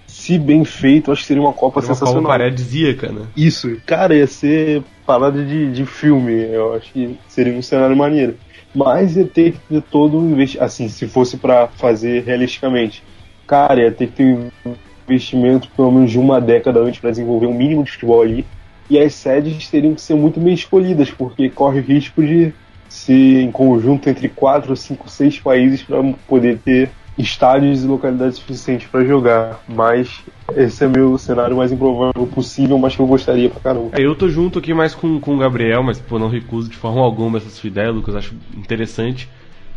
se 0.08 0.40
bem 0.40 0.64
feito, 0.64 1.12
acho 1.12 1.22
que 1.22 1.28
seria 1.28 1.42
uma 1.42 1.54
Copa 1.54 1.82
seria 1.82 1.92
uma 1.92 1.96
sensacional. 1.96 2.24
Copa 2.24 2.38
paradisíaca, 2.38 3.12
né? 3.12 3.28
Isso, 3.36 3.78
cara, 3.86 4.16
ia 4.16 4.28
ser 4.28 4.84
parada 5.10 5.44
de, 5.44 5.72
de 5.72 5.88
filme, 5.88 6.34
eu 6.54 6.76
acho 6.76 6.94
que 6.94 7.18
seria 7.28 7.58
um 7.58 7.64
cenário 7.64 7.98
maneiro. 7.98 8.38
Mas 8.76 9.18
ia 9.18 9.26
ter 9.26 9.54
que 9.54 9.60
ter 9.68 9.82
todo 9.82 10.20
um 10.20 10.30
investimento, 10.30 10.64
assim, 10.64 10.88
se 10.88 11.08
fosse 11.08 11.36
para 11.36 11.66
fazer 11.66 12.24
realisticamente. 12.24 13.04
Cara, 13.48 13.82
ia 13.82 13.92
ter 13.92 14.06
que 14.06 14.14
ter 14.14 14.38
um 14.64 14.76
investimento 15.08 15.68
pelo 15.76 15.92
menos 15.92 16.12
de 16.12 16.20
uma 16.20 16.40
década 16.40 16.80
antes 16.80 17.00
para 17.00 17.10
desenvolver 17.10 17.48
um 17.48 17.56
mínimo 17.56 17.84
de 17.84 17.92
futebol 17.92 18.22
ali. 18.22 18.46
E 18.88 19.00
as 19.00 19.16
sedes 19.16 19.68
teriam 19.68 19.96
que 19.96 20.02
ser 20.02 20.14
muito 20.14 20.40
bem 20.40 20.54
escolhidas, 20.54 21.10
porque 21.10 21.50
corre 21.50 21.80
o 21.80 21.84
risco 21.84 22.22
de 22.22 22.54
ser 22.88 23.42
em 23.42 23.52
conjunto 23.52 24.08
entre 24.08 24.30
quatro, 24.30 24.78
cinco, 24.78 25.10
seis 25.10 25.40
países 25.40 25.82
para 25.82 26.04
poder 26.28 26.60
ter 26.60 26.92
estádios 27.18 27.84
e 27.84 27.88
localidades 27.88 28.38
suficientes 28.38 28.88
para 28.88 29.04
jogar. 29.04 29.60
Mas 29.68 30.24
esse 30.56 30.84
é 30.84 30.88
meu 30.88 31.18
cenário 31.18 31.58
mais 31.58 31.72
improvável 31.72 32.28
possível, 32.28 32.78
mas 32.78 32.96
que 32.96 33.02
eu 33.02 33.08
gostaria 33.08 33.50
pra 33.50 33.60
caramba. 33.60 33.92
É, 33.94 34.06
eu 34.06 34.16
tô 34.16 34.30
junto 34.30 34.60
aqui 34.60 34.74
mais 34.74 34.94
com, 34.96 35.20
com 35.20 35.36
o 35.36 35.38
Gabriel, 35.38 35.84
mas 35.84 36.00
pô, 36.00 36.20
não 36.20 36.30
recuso 36.30 36.70
de 36.70 36.76
forma 36.76 37.02
alguma 37.02 37.38
essas 37.38 37.54
suas 37.54 37.72
ideias, 37.72 37.94
Lucas. 37.94 38.16
Acho 38.16 38.36
interessante. 38.56 39.30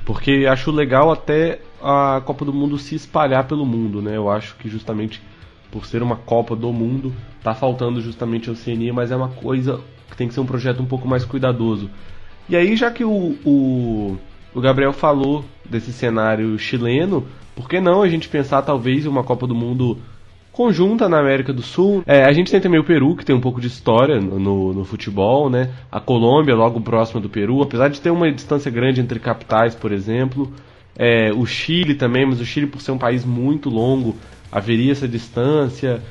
Porque 0.04 0.46
acho 0.48 0.70
legal 0.70 1.12
até 1.12 1.60
a 1.80 2.20
Copa 2.24 2.44
do 2.44 2.52
Mundo 2.52 2.76
se 2.76 2.94
espalhar 2.94 3.46
pelo 3.46 3.64
mundo, 3.64 4.02
né? 4.02 4.16
Eu 4.16 4.28
acho 4.28 4.56
que 4.56 4.68
justamente 4.68 5.22
por 5.70 5.86
ser 5.86 6.02
uma 6.02 6.16
Copa 6.16 6.54
do 6.56 6.72
Mundo, 6.72 7.12
tá 7.42 7.54
faltando 7.54 8.00
justamente 8.00 8.48
a 8.48 8.52
Oceania, 8.52 8.92
mas 8.92 9.10
é 9.10 9.16
uma 9.16 9.28
coisa 9.28 9.80
que 10.10 10.16
tem 10.16 10.28
que 10.28 10.34
ser 10.34 10.40
um 10.40 10.46
projeto 10.46 10.82
um 10.82 10.86
pouco 10.86 11.08
mais 11.08 11.24
cuidadoso. 11.24 11.88
E 12.48 12.56
aí, 12.56 12.76
já 12.76 12.90
que 12.90 13.04
o, 13.04 13.36
o 13.44 14.18
o 14.54 14.60
Gabriel 14.60 14.92
falou 14.92 15.44
desse 15.64 15.92
cenário 15.92 16.58
chileno, 16.58 17.26
por 17.56 17.68
que 17.68 17.80
não 17.80 18.02
a 18.02 18.08
gente 18.08 18.28
pensar 18.28 18.62
talvez 18.62 19.06
uma 19.06 19.24
Copa 19.24 19.46
do 19.46 19.54
Mundo 19.54 19.98
conjunta 20.52 21.08
na 21.08 21.18
América 21.18 21.52
do 21.52 21.62
Sul? 21.62 22.02
É, 22.06 22.24
a 22.24 22.32
gente 22.32 22.50
tem 22.50 22.60
também 22.60 22.78
o 22.78 22.84
Peru, 22.84 23.16
que 23.16 23.24
tem 23.24 23.34
um 23.34 23.40
pouco 23.40 23.60
de 23.60 23.66
história 23.66 24.20
no, 24.20 24.38
no, 24.38 24.72
no 24.74 24.84
futebol, 24.84 25.48
né? 25.48 25.70
A 25.90 25.98
Colômbia, 25.98 26.54
logo 26.54 26.80
próxima 26.80 27.20
do 27.20 27.28
Peru, 27.28 27.62
apesar 27.62 27.88
de 27.88 28.00
ter 28.00 28.10
uma 28.10 28.30
distância 28.30 28.70
grande 28.70 29.00
entre 29.00 29.18
capitais, 29.18 29.74
por 29.74 29.90
exemplo. 29.90 30.52
É, 30.96 31.32
o 31.32 31.46
Chile 31.46 31.94
também, 31.94 32.26
mas 32.26 32.40
o 32.40 32.44
Chile, 32.44 32.66
por 32.66 32.80
ser 32.80 32.92
um 32.92 32.98
país 32.98 33.24
muito 33.24 33.70
longo, 33.70 34.14
haveria 34.50 34.92
essa 34.92 35.08
distância. 35.08 36.02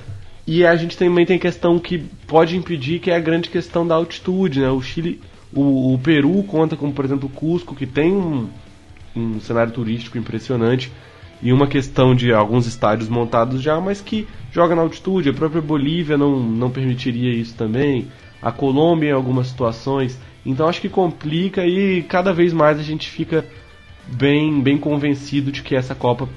E 0.48 0.66
a 0.66 0.76
gente 0.76 0.98
também 0.98 1.26
tem 1.26 1.38
questão 1.38 1.78
que 1.78 2.00
pode 2.28 2.58
impedir, 2.58 3.00
que 3.00 3.12
é 3.12 3.16
a 3.16 3.20
grande 3.20 3.48
questão 3.48 3.86
da 3.86 3.94
altitude, 3.94 4.60
né? 4.60 4.70
O 4.70 4.82
Chile 4.82 5.22
o, 5.54 5.94
o, 5.94 6.00
Peru 6.00 6.44
conta 6.44 6.76
como, 6.76 6.94
por 6.94 7.06
exemplo, 7.06 7.28
o 7.28 7.32
Cusco, 7.32 7.76
que 7.76 7.86
tem 7.86 8.12
um, 8.12 8.48
um 9.16 9.40
cenário 9.40 9.72
turístico 9.72 10.18
impressionante 10.18 10.92
e 11.42 11.52
uma 11.52 11.68
questão 11.68 12.14
de 12.14 12.32
alguns 12.32 12.68
estádios 12.68 13.10
montados 13.10 13.62
já, 13.62 13.80
mas 13.80 14.00
que 14.00 14.28
joga 14.52 14.76
na 14.76 14.82
altitude. 14.82 15.30
A 15.30 15.34
própria 15.34 15.62
Bolívia 15.62 16.18
não, 16.18 16.40
não 16.40 16.70
permitiria 16.70 17.34
isso 17.34 17.56
também. 17.56 18.08
A 18.42 18.52
Colômbia 18.52 19.10
em 19.10 19.14
algumas 19.14 19.48
situações. 19.48 20.20
Então 20.46 20.68
acho 20.68 20.82
que 20.82 20.90
complica 20.90 21.66
e 21.66 22.04
cada 22.04 22.34
vez 22.34 22.54
mais 22.54 22.80
a 22.80 22.84
gente 22.84 23.10
fica 23.10 23.46
bem, 24.08 24.62
bem 24.62 24.78
convencido 24.78 25.52
de 25.52 25.64
que 25.64 25.76
essa 25.76 25.96
Copa 25.96 26.28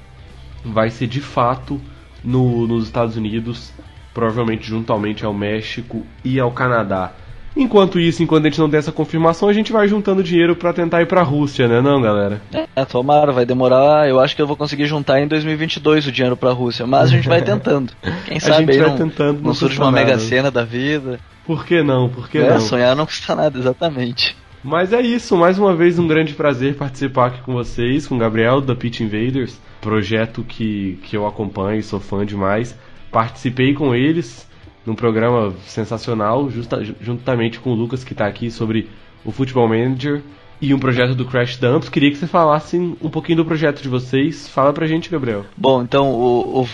vai 0.64 0.90
ser 0.90 1.06
de 1.06 1.20
fato 1.20 1.80
no, 2.22 2.66
nos 2.66 2.84
Estados 2.84 3.16
Unidos, 3.16 3.72
provavelmente 4.14 4.66
juntamente 4.66 5.24
ao 5.24 5.34
México 5.34 6.06
e 6.24 6.40
ao 6.40 6.50
Canadá. 6.50 7.12
Enquanto 7.56 8.00
isso, 8.00 8.22
enquanto 8.22 8.46
a 8.46 8.48
gente 8.48 8.58
não 8.58 8.68
tem 8.68 8.78
essa 8.78 8.90
confirmação, 8.90 9.48
a 9.48 9.52
gente 9.52 9.70
vai 9.70 9.86
juntando 9.86 10.24
dinheiro 10.24 10.56
para 10.56 10.72
tentar 10.72 11.02
ir 11.02 11.06
pra 11.06 11.22
Rússia, 11.22 11.68
né, 11.68 11.80
não, 11.80 12.02
galera? 12.02 12.42
É, 12.52 12.84
tomara, 12.84 13.30
vai 13.30 13.46
demorar. 13.46 14.08
Eu 14.08 14.18
acho 14.18 14.34
que 14.34 14.42
eu 14.42 14.46
vou 14.46 14.56
conseguir 14.56 14.86
juntar 14.86 15.20
em 15.20 15.28
2022 15.28 16.08
o 16.08 16.12
dinheiro 16.12 16.36
pra 16.36 16.50
Rússia, 16.50 16.86
mas 16.86 17.04
a 17.04 17.16
gente 17.16 17.28
vai 17.28 17.42
tentando. 17.42 17.92
Quem 18.26 18.40
sabe 18.40 18.70
a 18.70 18.72
gente 18.72 18.78
vai 18.78 18.90
não, 18.90 18.96
tentando, 18.96 19.36
não, 19.36 19.46
não 19.46 19.54
surge 19.54 19.78
uma 19.78 19.90
nada. 19.90 20.04
mega 20.04 20.18
cena 20.18 20.50
da 20.50 20.64
vida. 20.64 21.20
Por 21.46 21.64
que 21.64 21.82
não? 21.82 22.08
Por 22.08 22.28
que 22.28 22.38
é, 22.38 22.50
não? 22.50 22.60
sonhar 22.60 22.96
não 22.96 23.06
custa 23.06 23.34
nada, 23.36 23.56
exatamente. 23.56 24.36
Mas 24.62 24.92
é 24.92 25.00
isso, 25.02 25.36
mais 25.36 25.58
uma 25.58 25.76
vez 25.76 25.98
um 25.98 26.08
grande 26.08 26.32
prazer 26.32 26.74
participar 26.74 27.26
aqui 27.26 27.42
com 27.42 27.52
vocês, 27.52 28.06
com 28.06 28.16
o 28.16 28.18
Gabriel 28.18 28.62
da 28.62 28.74
Pitch 28.74 29.00
Invaders, 29.00 29.60
projeto 29.80 30.42
que, 30.42 30.98
que 31.04 31.16
eu 31.16 31.26
acompanho 31.26 31.78
e 31.78 31.82
sou 31.82 32.00
fã 32.00 32.24
demais. 32.24 32.76
Participei 33.12 33.74
com 33.74 33.94
eles 33.94 34.48
num 34.84 34.94
programa 34.94 35.54
sensacional, 35.66 36.50
justa, 36.50 36.84
juntamente 37.00 37.58
com 37.58 37.70
o 37.70 37.74
Lucas 37.74 38.04
que 38.04 38.12
está 38.12 38.26
aqui 38.26 38.50
sobre 38.50 38.88
o 39.24 39.32
Futebol 39.32 39.68
Manager 39.68 40.22
e 40.60 40.72
um 40.72 40.78
projeto 40.78 41.14
do 41.14 41.24
Crash 41.24 41.56
Dumps. 41.56 41.88
Queria 41.88 42.10
que 42.10 42.16
você 42.16 42.26
falasse 42.26 42.78
um 42.78 43.10
pouquinho 43.10 43.38
do 43.38 43.44
projeto 43.44 43.82
de 43.82 43.88
vocês. 43.88 44.48
Fala 44.48 44.72
pra 44.72 44.86
gente, 44.86 45.10
Gabriel. 45.10 45.44
Bom, 45.56 45.82
então 45.82 46.10
o, 46.10 46.62
o 46.62 46.66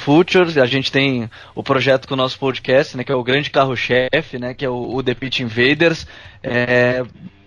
a 0.61 0.67
gente 0.67 0.93
tem 0.93 1.29
o 1.55 1.63
projeto 1.63 2.07
com 2.07 2.15
o 2.15 2.17
nosso 2.17 2.39
podcast, 2.39 2.97
né, 2.97 3.05
que 3.05 3.13
é 3.13 3.15
o 3.15 3.25
grande 3.25 3.51
carro-chefe, 3.51 4.39
né, 4.39 4.55
que 4.55 4.65
é 4.65 4.71
o, 4.71 4.95
o 4.95 5.03
The 5.03 5.15
Pitch 5.15 5.41
Invaders. 5.41 6.07
É, 6.43 7.03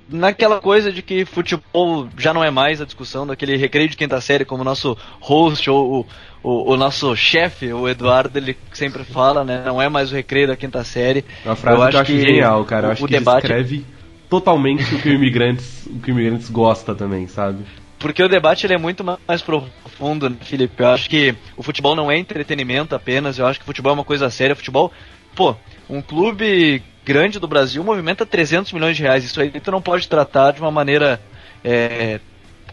naquela 0.10 0.60
coisa 0.60 0.92
de 0.92 1.02
que 1.02 1.26
futebol 1.26 2.08
já 2.18 2.34
não 2.34 2.44
é 2.44 2.52
mais 2.52 2.82
a 2.82 2.86
discussão 2.86 3.26
daquele 3.26 3.56
recreio 3.58 3.90
de 3.90 3.98
quinta 3.98 4.20
série, 4.22 4.46
como 4.46 4.62
o 4.62 4.66
nosso 4.66 4.98
host 5.20 5.70
ou 5.70 6.08
o, 6.44 6.74
o 6.74 6.78
nosso 6.78 7.16
chefe, 7.16 7.72
o 7.72 7.88
Eduardo, 7.88 8.38
ele 8.38 8.58
sempre 8.74 9.04
fala, 9.04 9.44
né? 9.44 9.64
Não 9.66 9.82
é 9.82 9.88
mais 9.88 10.12
o 10.12 10.16
recreio 10.16 10.48
da 10.48 10.56
quinta 10.56 10.84
série. 10.84 11.24
Uma 11.46 11.56
frase 11.56 11.82
eu 11.82 11.90
que 11.90 11.96
eu 11.96 12.00
acho 12.02 12.12
que 12.12 12.22
genial, 12.22 12.66
cara. 12.66 12.88
Eu 12.88 12.92
acho 12.92 13.06
que 13.06 13.12
debate... 13.12 13.46
ele 13.46 13.62
escreve 13.62 13.86
totalmente 14.30 14.96
o 14.96 15.00
que 15.00 15.10
o 15.10 15.14
imigrantes, 15.14 15.86
o 15.88 16.00
que 16.00 16.12
o 16.12 16.14
imigrantes 16.14 16.50
gosta 16.50 16.94
também, 16.94 17.28
sabe? 17.28 17.64
Porque 17.98 18.22
o 18.22 18.28
debate 18.28 18.66
ele 18.66 18.74
é 18.74 18.78
muito 18.78 19.02
mais 19.02 19.42
profundo, 19.42 20.30
né, 20.30 20.36
Felipe? 20.42 20.84
Eu 20.84 20.90
acho 20.90 21.10
que 21.10 21.34
o 21.56 21.64
futebol 21.64 21.96
não 21.96 22.12
é 22.12 22.18
entretenimento 22.18 22.94
apenas, 22.94 23.40
eu 23.40 23.46
acho 23.46 23.60
que 23.60 23.64
o 23.64 23.66
futebol 23.66 23.92
é 23.92 23.94
uma 23.94 24.04
coisa 24.04 24.30
séria. 24.30 24.52
O 24.52 24.58
futebol, 24.58 24.92
pô, 25.34 25.56
um 25.90 26.02
clube 26.02 26.84
grande 27.06 27.40
do 27.40 27.48
Brasil 27.48 27.84
movimenta 27.84 28.26
300 28.26 28.72
milhões 28.72 28.96
de 28.96 29.04
reais. 29.04 29.24
Isso 29.24 29.40
aí 29.42 29.50
tu 29.50 29.72
não 29.72 29.82
pode 29.82 30.08
tratar 30.08 30.52
de 30.52 30.62
uma 30.62 30.72
maneira 30.72 31.22
é, 31.64 32.20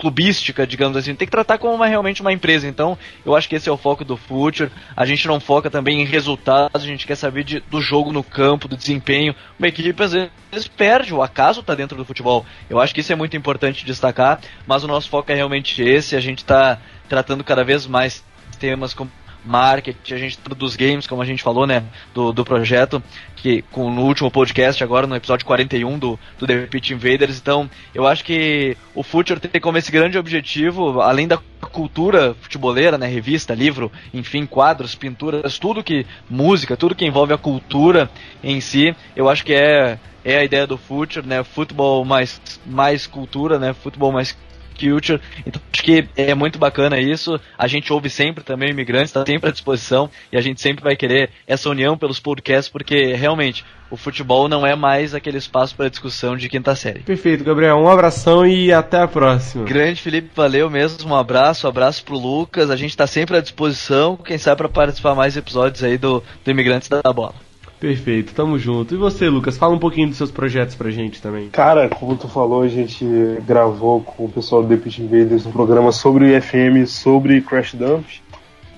clubística, 0.00 0.66
digamos 0.66 0.96
assim. 0.96 1.14
Tem 1.14 1.26
que 1.26 1.30
tratar 1.30 1.58
como 1.58 1.74
uma, 1.74 1.86
realmente 1.86 2.22
uma 2.22 2.32
empresa. 2.32 2.66
Então, 2.66 2.96
eu 3.24 3.36
acho 3.36 3.48
que 3.48 3.54
esse 3.54 3.68
é 3.68 3.72
o 3.72 3.76
foco 3.76 4.04
do 4.04 4.16
Future. 4.16 4.70
A 4.96 5.04
gente 5.04 5.28
não 5.28 5.38
foca 5.38 5.70
também 5.70 6.00
em 6.00 6.04
resultados, 6.04 6.82
a 6.82 6.86
gente 6.86 7.06
quer 7.06 7.16
saber 7.16 7.44
de, 7.44 7.60
do 7.60 7.80
jogo 7.80 8.10
no 8.12 8.24
campo, 8.24 8.66
do 8.66 8.76
desempenho. 8.76 9.34
Uma 9.58 9.68
equipe 9.68 10.02
às 10.02 10.12
vezes 10.12 10.68
perde, 10.76 11.14
o 11.14 11.22
acaso 11.22 11.60
está 11.60 11.74
dentro 11.74 11.96
do 11.96 12.04
futebol. 12.04 12.46
Eu 12.68 12.80
acho 12.80 12.94
que 12.94 13.00
isso 13.00 13.12
é 13.12 13.16
muito 13.16 13.36
importante 13.36 13.84
destacar, 13.84 14.40
mas 14.66 14.82
o 14.82 14.88
nosso 14.88 15.08
foco 15.08 15.30
é 15.30 15.34
realmente 15.34 15.82
esse. 15.82 16.16
A 16.16 16.20
gente 16.20 16.38
está 16.38 16.78
tratando 17.08 17.44
cada 17.44 17.62
vez 17.62 17.86
mais 17.86 18.24
temas 18.58 18.94
como 18.94 19.10
marketing, 19.44 20.14
a 20.14 20.18
gente 20.18 20.38
dos 20.56 20.76
games, 20.76 21.06
como 21.06 21.22
a 21.22 21.24
gente 21.24 21.42
falou, 21.42 21.66
né, 21.66 21.82
do, 22.14 22.32
do 22.32 22.44
projeto, 22.44 23.02
que 23.36 23.62
com, 23.70 23.90
no 23.90 24.02
último 24.02 24.30
podcast 24.30 24.82
agora, 24.82 25.06
no 25.06 25.16
episódio 25.16 25.46
41 25.46 25.98
do, 25.98 26.18
do 26.38 26.46
The 26.46 26.66
Pitch 26.66 26.90
Invaders, 26.90 27.38
então 27.38 27.68
eu 27.94 28.06
acho 28.06 28.24
que 28.24 28.76
o 28.94 29.02
Future 29.02 29.40
tem 29.40 29.60
como 29.60 29.78
esse 29.78 29.90
grande 29.90 30.18
objetivo, 30.18 31.00
além 31.00 31.26
da 31.26 31.38
cultura 31.72 32.34
futeboleira, 32.40 32.98
né, 32.98 33.06
revista, 33.06 33.54
livro, 33.54 33.90
enfim, 34.12 34.46
quadros, 34.46 34.94
pinturas, 34.94 35.58
tudo 35.58 35.82
que, 35.82 36.06
música, 36.28 36.76
tudo 36.76 36.94
que 36.94 37.06
envolve 37.06 37.32
a 37.32 37.38
cultura 37.38 38.10
em 38.42 38.60
si, 38.60 38.94
eu 39.14 39.28
acho 39.28 39.44
que 39.44 39.54
é 39.54 39.98
é 40.24 40.36
a 40.36 40.44
ideia 40.44 40.66
do 40.66 40.76
Future, 40.76 41.26
né? 41.26 41.42
Futebol 41.42 42.04
mais, 42.04 42.40
mais 42.66 43.06
cultura, 43.06 43.58
né? 43.58 43.72
Futebol 43.72 44.12
mais 44.12 44.36
culture. 44.78 45.20
Então 45.46 45.60
acho 45.72 45.82
que 45.82 46.08
é 46.16 46.34
muito 46.34 46.58
bacana 46.58 46.98
isso. 46.98 47.40
A 47.58 47.66
gente 47.66 47.92
ouve 47.92 48.10
sempre 48.10 48.44
também 48.44 48.70
imigrantes, 48.70 49.10
está 49.10 49.24
sempre 49.24 49.50
à 49.50 49.52
disposição 49.52 50.10
e 50.32 50.36
a 50.36 50.40
gente 50.40 50.60
sempre 50.60 50.82
vai 50.82 50.96
querer 50.96 51.30
essa 51.46 51.68
união 51.68 51.96
pelos 51.96 52.20
podcasts, 52.20 52.68
porque 52.68 53.14
realmente 53.14 53.64
o 53.90 53.96
futebol 53.96 54.48
não 54.48 54.64
é 54.64 54.76
mais 54.76 55.14
aquele 55.14 55.38
espaço 55.38 55.74
para 55.74 55.90
discussão 55.90 56.36
de 56.36 56.48
quinta 56.48 56.74
série. 56.76 57.00
Perfeito, 57.00 57.42
Gabriel. 57.42 57.76
Um 57.76 57.88
abração 57.88 58.46
e 58.46 58.72
até 58.72 58.98
a 59.00 59.08
próxima. 59.08 59.64
Grande 59.64 60.00
Felipe, 60.00 60.30
valeu 60.34 60.70
mesmo. 60.70 61.10
Um 61.10 61.16
abraço, 61.16 61.66
um 61.66 61.70
abraço 61.70 62.04
pro 62.04 62.16
Lucas. 62.16 62.70
A 62.70 62.76
gente 62.76 62.90
está 62.90 63.06
sempre 63.06 63.36
à 63.36 63.40
disposição, 63.40 64.16
quem 64.16 64.38
sabe 64.38 64.58
para 64.58 64.68
participar 64.68 65.14
mais 65.14 65.36
episódios 65.36 65.82
aí 65.82 65.98
do, 65.98 66.22
do 66.44 66.50
Imigrantes 66.50 66.88
da 66.88 67.12
Bola. 67.12 67.49
Perfeito, 67.80 68.34
tamo 68.34 68.58
junto. 68.58 68.94
E 68.94 68.98
você, 68.98 69.30
Lucas, 69.30 69.56
fala 69.56 69.74
um 69.74 69.78
pouquinho 69.78 70.08
dos 70.08 70.18
seus 70.18 70.30
projetos 70.30 70.74
pra 70.74 70.90
gente 70.90 71.22
também. 71.22 71.48
Cara, 71.48 71.88
como 71.88 72.14
tu 72.14 72.28
falou, 72.28 72.62
a 72.62 72.68
gente 72.68 73.06
gravou 73.46 74.02
com 74.02 74.26
o 74.26 74.28
pessoal 74.28 74.62
do 74.62 74.68
The 74.68 74.76
Pitch 74.76 74.98
Invaders 74.98 75.46
um 75.46 75.50
programa 75.50 75.90
sobre 75.90 76.24
o 76.24 76.28
IFM, 76.28 76.86
sobre 76.86 77.40
Crash 77.40 77.74
Dumps. 77.74 78.20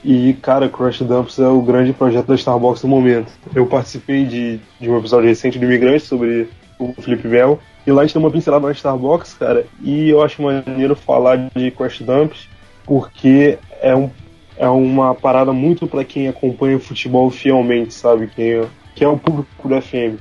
E, 0.05 0.35
cara, 0.35 0.69
Crash 0.69 1.01
Dumps 1.01 1.41
é 1.41 1.49
o 1.49 1.61
grande 1.61 1.93
projeto 1.93 2.27
da 2.27 2.37
Starbucks 2.37 2.85
no 2.85 2.89
momento. 2.89 3.33
Eu 3.53 3.67
participei 3.67 4.25
de, 4.25 4.61
de 4.81 4.89
um 4.89 4.97
episódio 4.97 5.29
recente 5.29 5.59
do 5.59 5.65
Imigrante 5.65 6.05
sobre 6.05 6.49
o 6.79 6.93
Felipe 7.03 7.27
Mel. 7.27 7.59
E 7.85 7.91
lá 7.91 8.03
a 8.03 8.05
gente 8.05 8.15
deu 8.15 8.23
uma 8.23 8.31
pincelada 8.31 8.67
na 8.67 8.73
Starbucks, 8.73 9.35
cara. 9.35 9.67
E 9.83 10.11
eu 10.11 10.23
acho 10.23 10.41
maneiro 10.41 10.95
falar 10.95 11.51
de 11.57 11.73
Crash 11.73 12.03
Dumps, 12.03 12.49
porque 12.85 13.59
é, 13.81 13.97
um, 13.97 14.09
é 14.57 14.69
uma 14.69 15.13
parada 15.13 15.53
muito 15.53 15.89
para 15.89 16.05
quem 16.05 16.29
acompanha 16.29 16.77
o 16.77 16.81
futebol 16.81 17.29
fielmente, 17.31 17.95
sabe? 17.95 18.29
Quem 18.29 18.63
que 18.95 19.05
é 19.05 19.09
o 19.09 19.17
público 19.17 19.69
do 19.69 19.81
FM. 19.81 20.21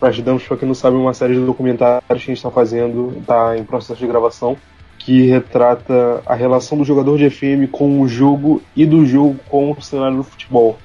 Nós 0.00 0.18
damos, 0.20 0.42
para 0.44 0.56
quem 0.56 0.66
não 0.66 0.74
sabe, 0.74 0.96
uma 0.96 1.12
série 1.12 1.34
de 1.34 1.44
documentários 1.44 2.04
que 2.06 2.12
a 2.12 2.16
gente 2.16 2.36
está 2.36 2.50
fazendo, 2.50 3.16
está 3.18 3.56
em 3.56 3.64
processo 3.64 4.00
de 4.00 4.06
gravação, 4.06 4.56
que 4.98 5.26
retrata 5.26 6.22
a 6.24 6.34
relação 6.34 6.78
do 6.78 6.84
jogador 6.84 7.18
de 7.18 7.28
FM 7.28 7.70
com 7.70 8.00
o 8.00 8.08
jogo 8.08 8.62
e 8.74 8.86
do 8.86 9.04
jogo 9.04 9.36
com 9.48 9.72
o 9.72 9.82
cenário 9.82 10.18
do 10.18 10.24
futebol. 10.24 10.78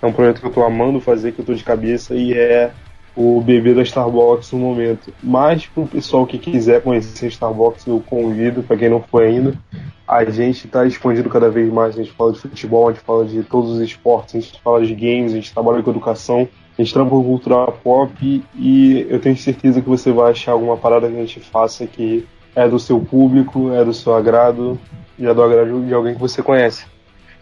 É 0.00 0.06
um 0.06 0.12
projeto 0.12 0.40
que 0.40 0.46
eu 0.46 0.50
estou 0.50 0.64
amando 0.64 1.00
fazer, 1.00 1.32
que 1.32 1.40
eu 1.40 1.42
estou 1.42 1.54
de 1.54 1.64
cabeça 1.64 2.14
e 2.14 2.34
é 2.34 2.72
o 3.16 3.40
bebê 3.40 3.74
da 3.74 3.82
Starbucks 3.82 4.52
no 4.52 4.58
momento. 4.58 5.12
Mas 5.22 5.66
para 5.66 5.82
o 5.82 5.86
pessoal 5.86 6.26
que 6.26 6.38
quiser 6.38 6.82
conhecer 6.82 7.28
Starbucks, 7.28 7.86
eu 7.86 8.02
convido, 8.04 8.62
para 8.62 8.76
quem 8.76 8.88
não 8.88 9.02
foi 9.02 9.28
ainda. 9.28 9.54
A 10.06 10.24
gente 10.24 10.66
está 10.66 10.84
expandindo 10.84 11.28
cada 11.28 11.48
vez 11.48 11.72
mais. 11.72 11.94
A 11.94 12.02
gente 12.02 12.12
fala 12.12 12.32
de 12.32 12.40
futebol, 12.40 12.88
a 12.88 12.92
gente 12.92 13.04
fala 13.04 13.24
de 13.24 13.42
todos 13.42 13.70
os 13.70 13.80
esportes, 13.80 14.34
a 14.34 14.40
gente 14.40 14.60
fala 14.60 14.84
de 14.84 14.94
games, 14.94 15.32
a 15.32 15.36
gente 15.36 15.52
trabalha 15.52 15.82
com 15.82 15.90
educação. 15.90 16.48
A 16.78 16.82
gente 16.82 16.92
trampa 16.92 17.10
com 17.10 17.22
cultura 17.22 17.70
pop 17.70 18.42
e 18.56 19.06
eu 19.08 19.20
tenho 19.20 19.36
certeza 19.36 19.80
que 19.80 19.88
você 19.88 20.10
vai 20.10 20.32
achar 20.32 20.52
alguma 20.52 20.76
parada 20.76 21.08
que 21.08 21.16
a 21.16 21.20
gente 21.20 21.40
faça 21.40 21.86
que 21.86 22.26
é 22.54 22.68
do 22.68 22.78
seu 22.78 23.00
público, 23.00 23.72
é 23.72 23.84
do 23.84 23.92
seu 23.92 24.14
agrado 24.14 24.78
e 25.18 25.26
é 25.26 25.34
do 25.34 25.42
agrado 25.42 25.84
de 25.84 25.92
alguém 25.92 26.14
que 26.14 26.20
você 26.20 26.42
conhece. 26.42 26.86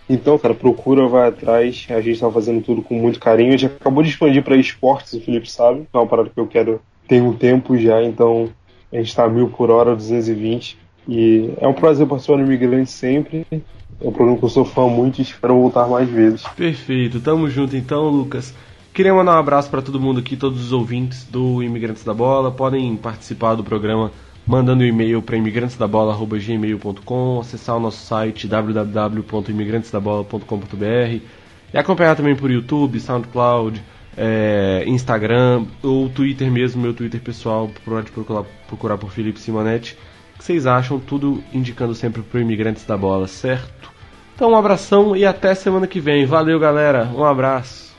Então, 0.09 0.37
cara, 0.37 0.55
procura, 0.55 1.07
vai 1.07 1.29
atrás. 1.29 1.87
A 1.89 2.01
gente 2.01 2.19
tá 2.19 2.29
fazendo 2.29 2.61
tudo 2.63 2.83
com 2.83 2.95
muito 2.95 3.21
carinho. 3.21 3.55
A 3.55 3.57
gente 3.57 3.67
acabou 3.67 4.03
de 4.03 4.11
expandir 4.11 4.43
para 4.43 4.57
esportes, 4.57 5.13
o 5.13 5.21
Felipe 5.21 5.49
sabe. 5.49 5.87
É 5.93 5.97
uma 5.97 6.07
parada 6.07 6.29
que 6.29 6.41
eu 6.41 6.49
quero 6.49 6.81
ter 7.07 7.23
um 7.23 7.33
tempo 7.33 7.79
já, 7.79 8.03
então 8.03 8.49
a 8.93 8.97
gente 8.97 9.15
tá 9.15 9.29
mil 9.29 9.49
por 9.49 9.71
hora, 9.71 9.95
220. 9.95 10.77
E 11.09 11.51
é 11.61 11.69
um 11.69 11.73
prazer 11.73 12.09
participar 12.09 12.39
do 12.39 12.43
Imigrante 12.43 12.91
sempre. 12.91 13.47
É 13.53 14.09
um 14.09 14.13
programa 14.13 14.39
que 14.39 14.45
eu 14.45 14.49
sou 14.49 14.65
fã 14.65 14.89
muito 14.89 15.21
e 15.21 15.23
espero 15.23 15.55
voltar 15.55 15.87
mais 15.87 16.09
vezes. 16.09 16.43
Perfeito, 16.57 17.21
tamo 17.21 17.49
junto 17.49 17.77
então, 17.77 18.09
Lucas. 18.09 18.53
Queria 18.93 19.15
mandar 19.15 19.37
um 19.37 19.39
abraço 19.39 19.71
para 19.71 19.81
todo 19.81 20.01
mundo 20.01 20.19
aqui, 20.19 20.37
todos 20.37 20.61
os 20.61 20.73
ouvintes 20.73 21.23
do 21.25 21.63
Imigrantes 21.63 22.03
da 22.03 22.13
Bola. 22.13 22.51
Podem 22.51 22.97
participar 22.97 23.55
do 23.55 23.63
programa 23.63 24.11
mandando 24.47 24.83
um 24.83 24.87
e-mail 24.87 25.21
para 25.23 25.37
imigrantesdabola.gmail.com, 25.37 27.41
acessar 27.41 27.77
o 27.77 27.81
nosso 27.81 28.05
site 28.05 28.49
www.imigrantesdabola.com.br 28.49 31.25
e 31.73 31.79
acompanhar 31.79 32.17
também 32.17 32.35
por 32.35 32.51
YouTube, 32.51 32.99
SoundCloud, 32.99 33.81
é, 34.17 34.83
Instagram 34.89 35.67
ou 35.83 36.09
Twitter 36.09 36.51
mesmo, 36.51 36.83
meu 36.83 36.93
Twitter 36.93 37.21
pessoal, 37.21 37.71
pode 37.85 38.11
procurar, 38.11 38.43
procurar 38.67 38.99
por 38.99 39.13
Felipe 39.13 39.39
Simonetti. 39.39 39.97
O 40.35 40.39
que 40.39 40.45
vocês 40.45 40.67
acham? 40.67 40.99
Tudo 40.99 41.45
indicando 41.53 41.95
sempre 41.95 42.23
para 42.23 42.41
Imigrantes 42.41 42.85
da 42.85 42.97
Bola, 42.97 43.29
certo? 43.29 43.89
Então 44.35 44.51
um 44.51 44.57
abração 44.57 45.15
e 45.15 45.25
até 45.25 45.55
semana 45.55 45.87
que 45.87 46.01
vem. 46.01 46.27
Valeu, 46.27 46.59
galera. 46.59 47.09
Um 47.15 47.25
abraço. 47.25 47.90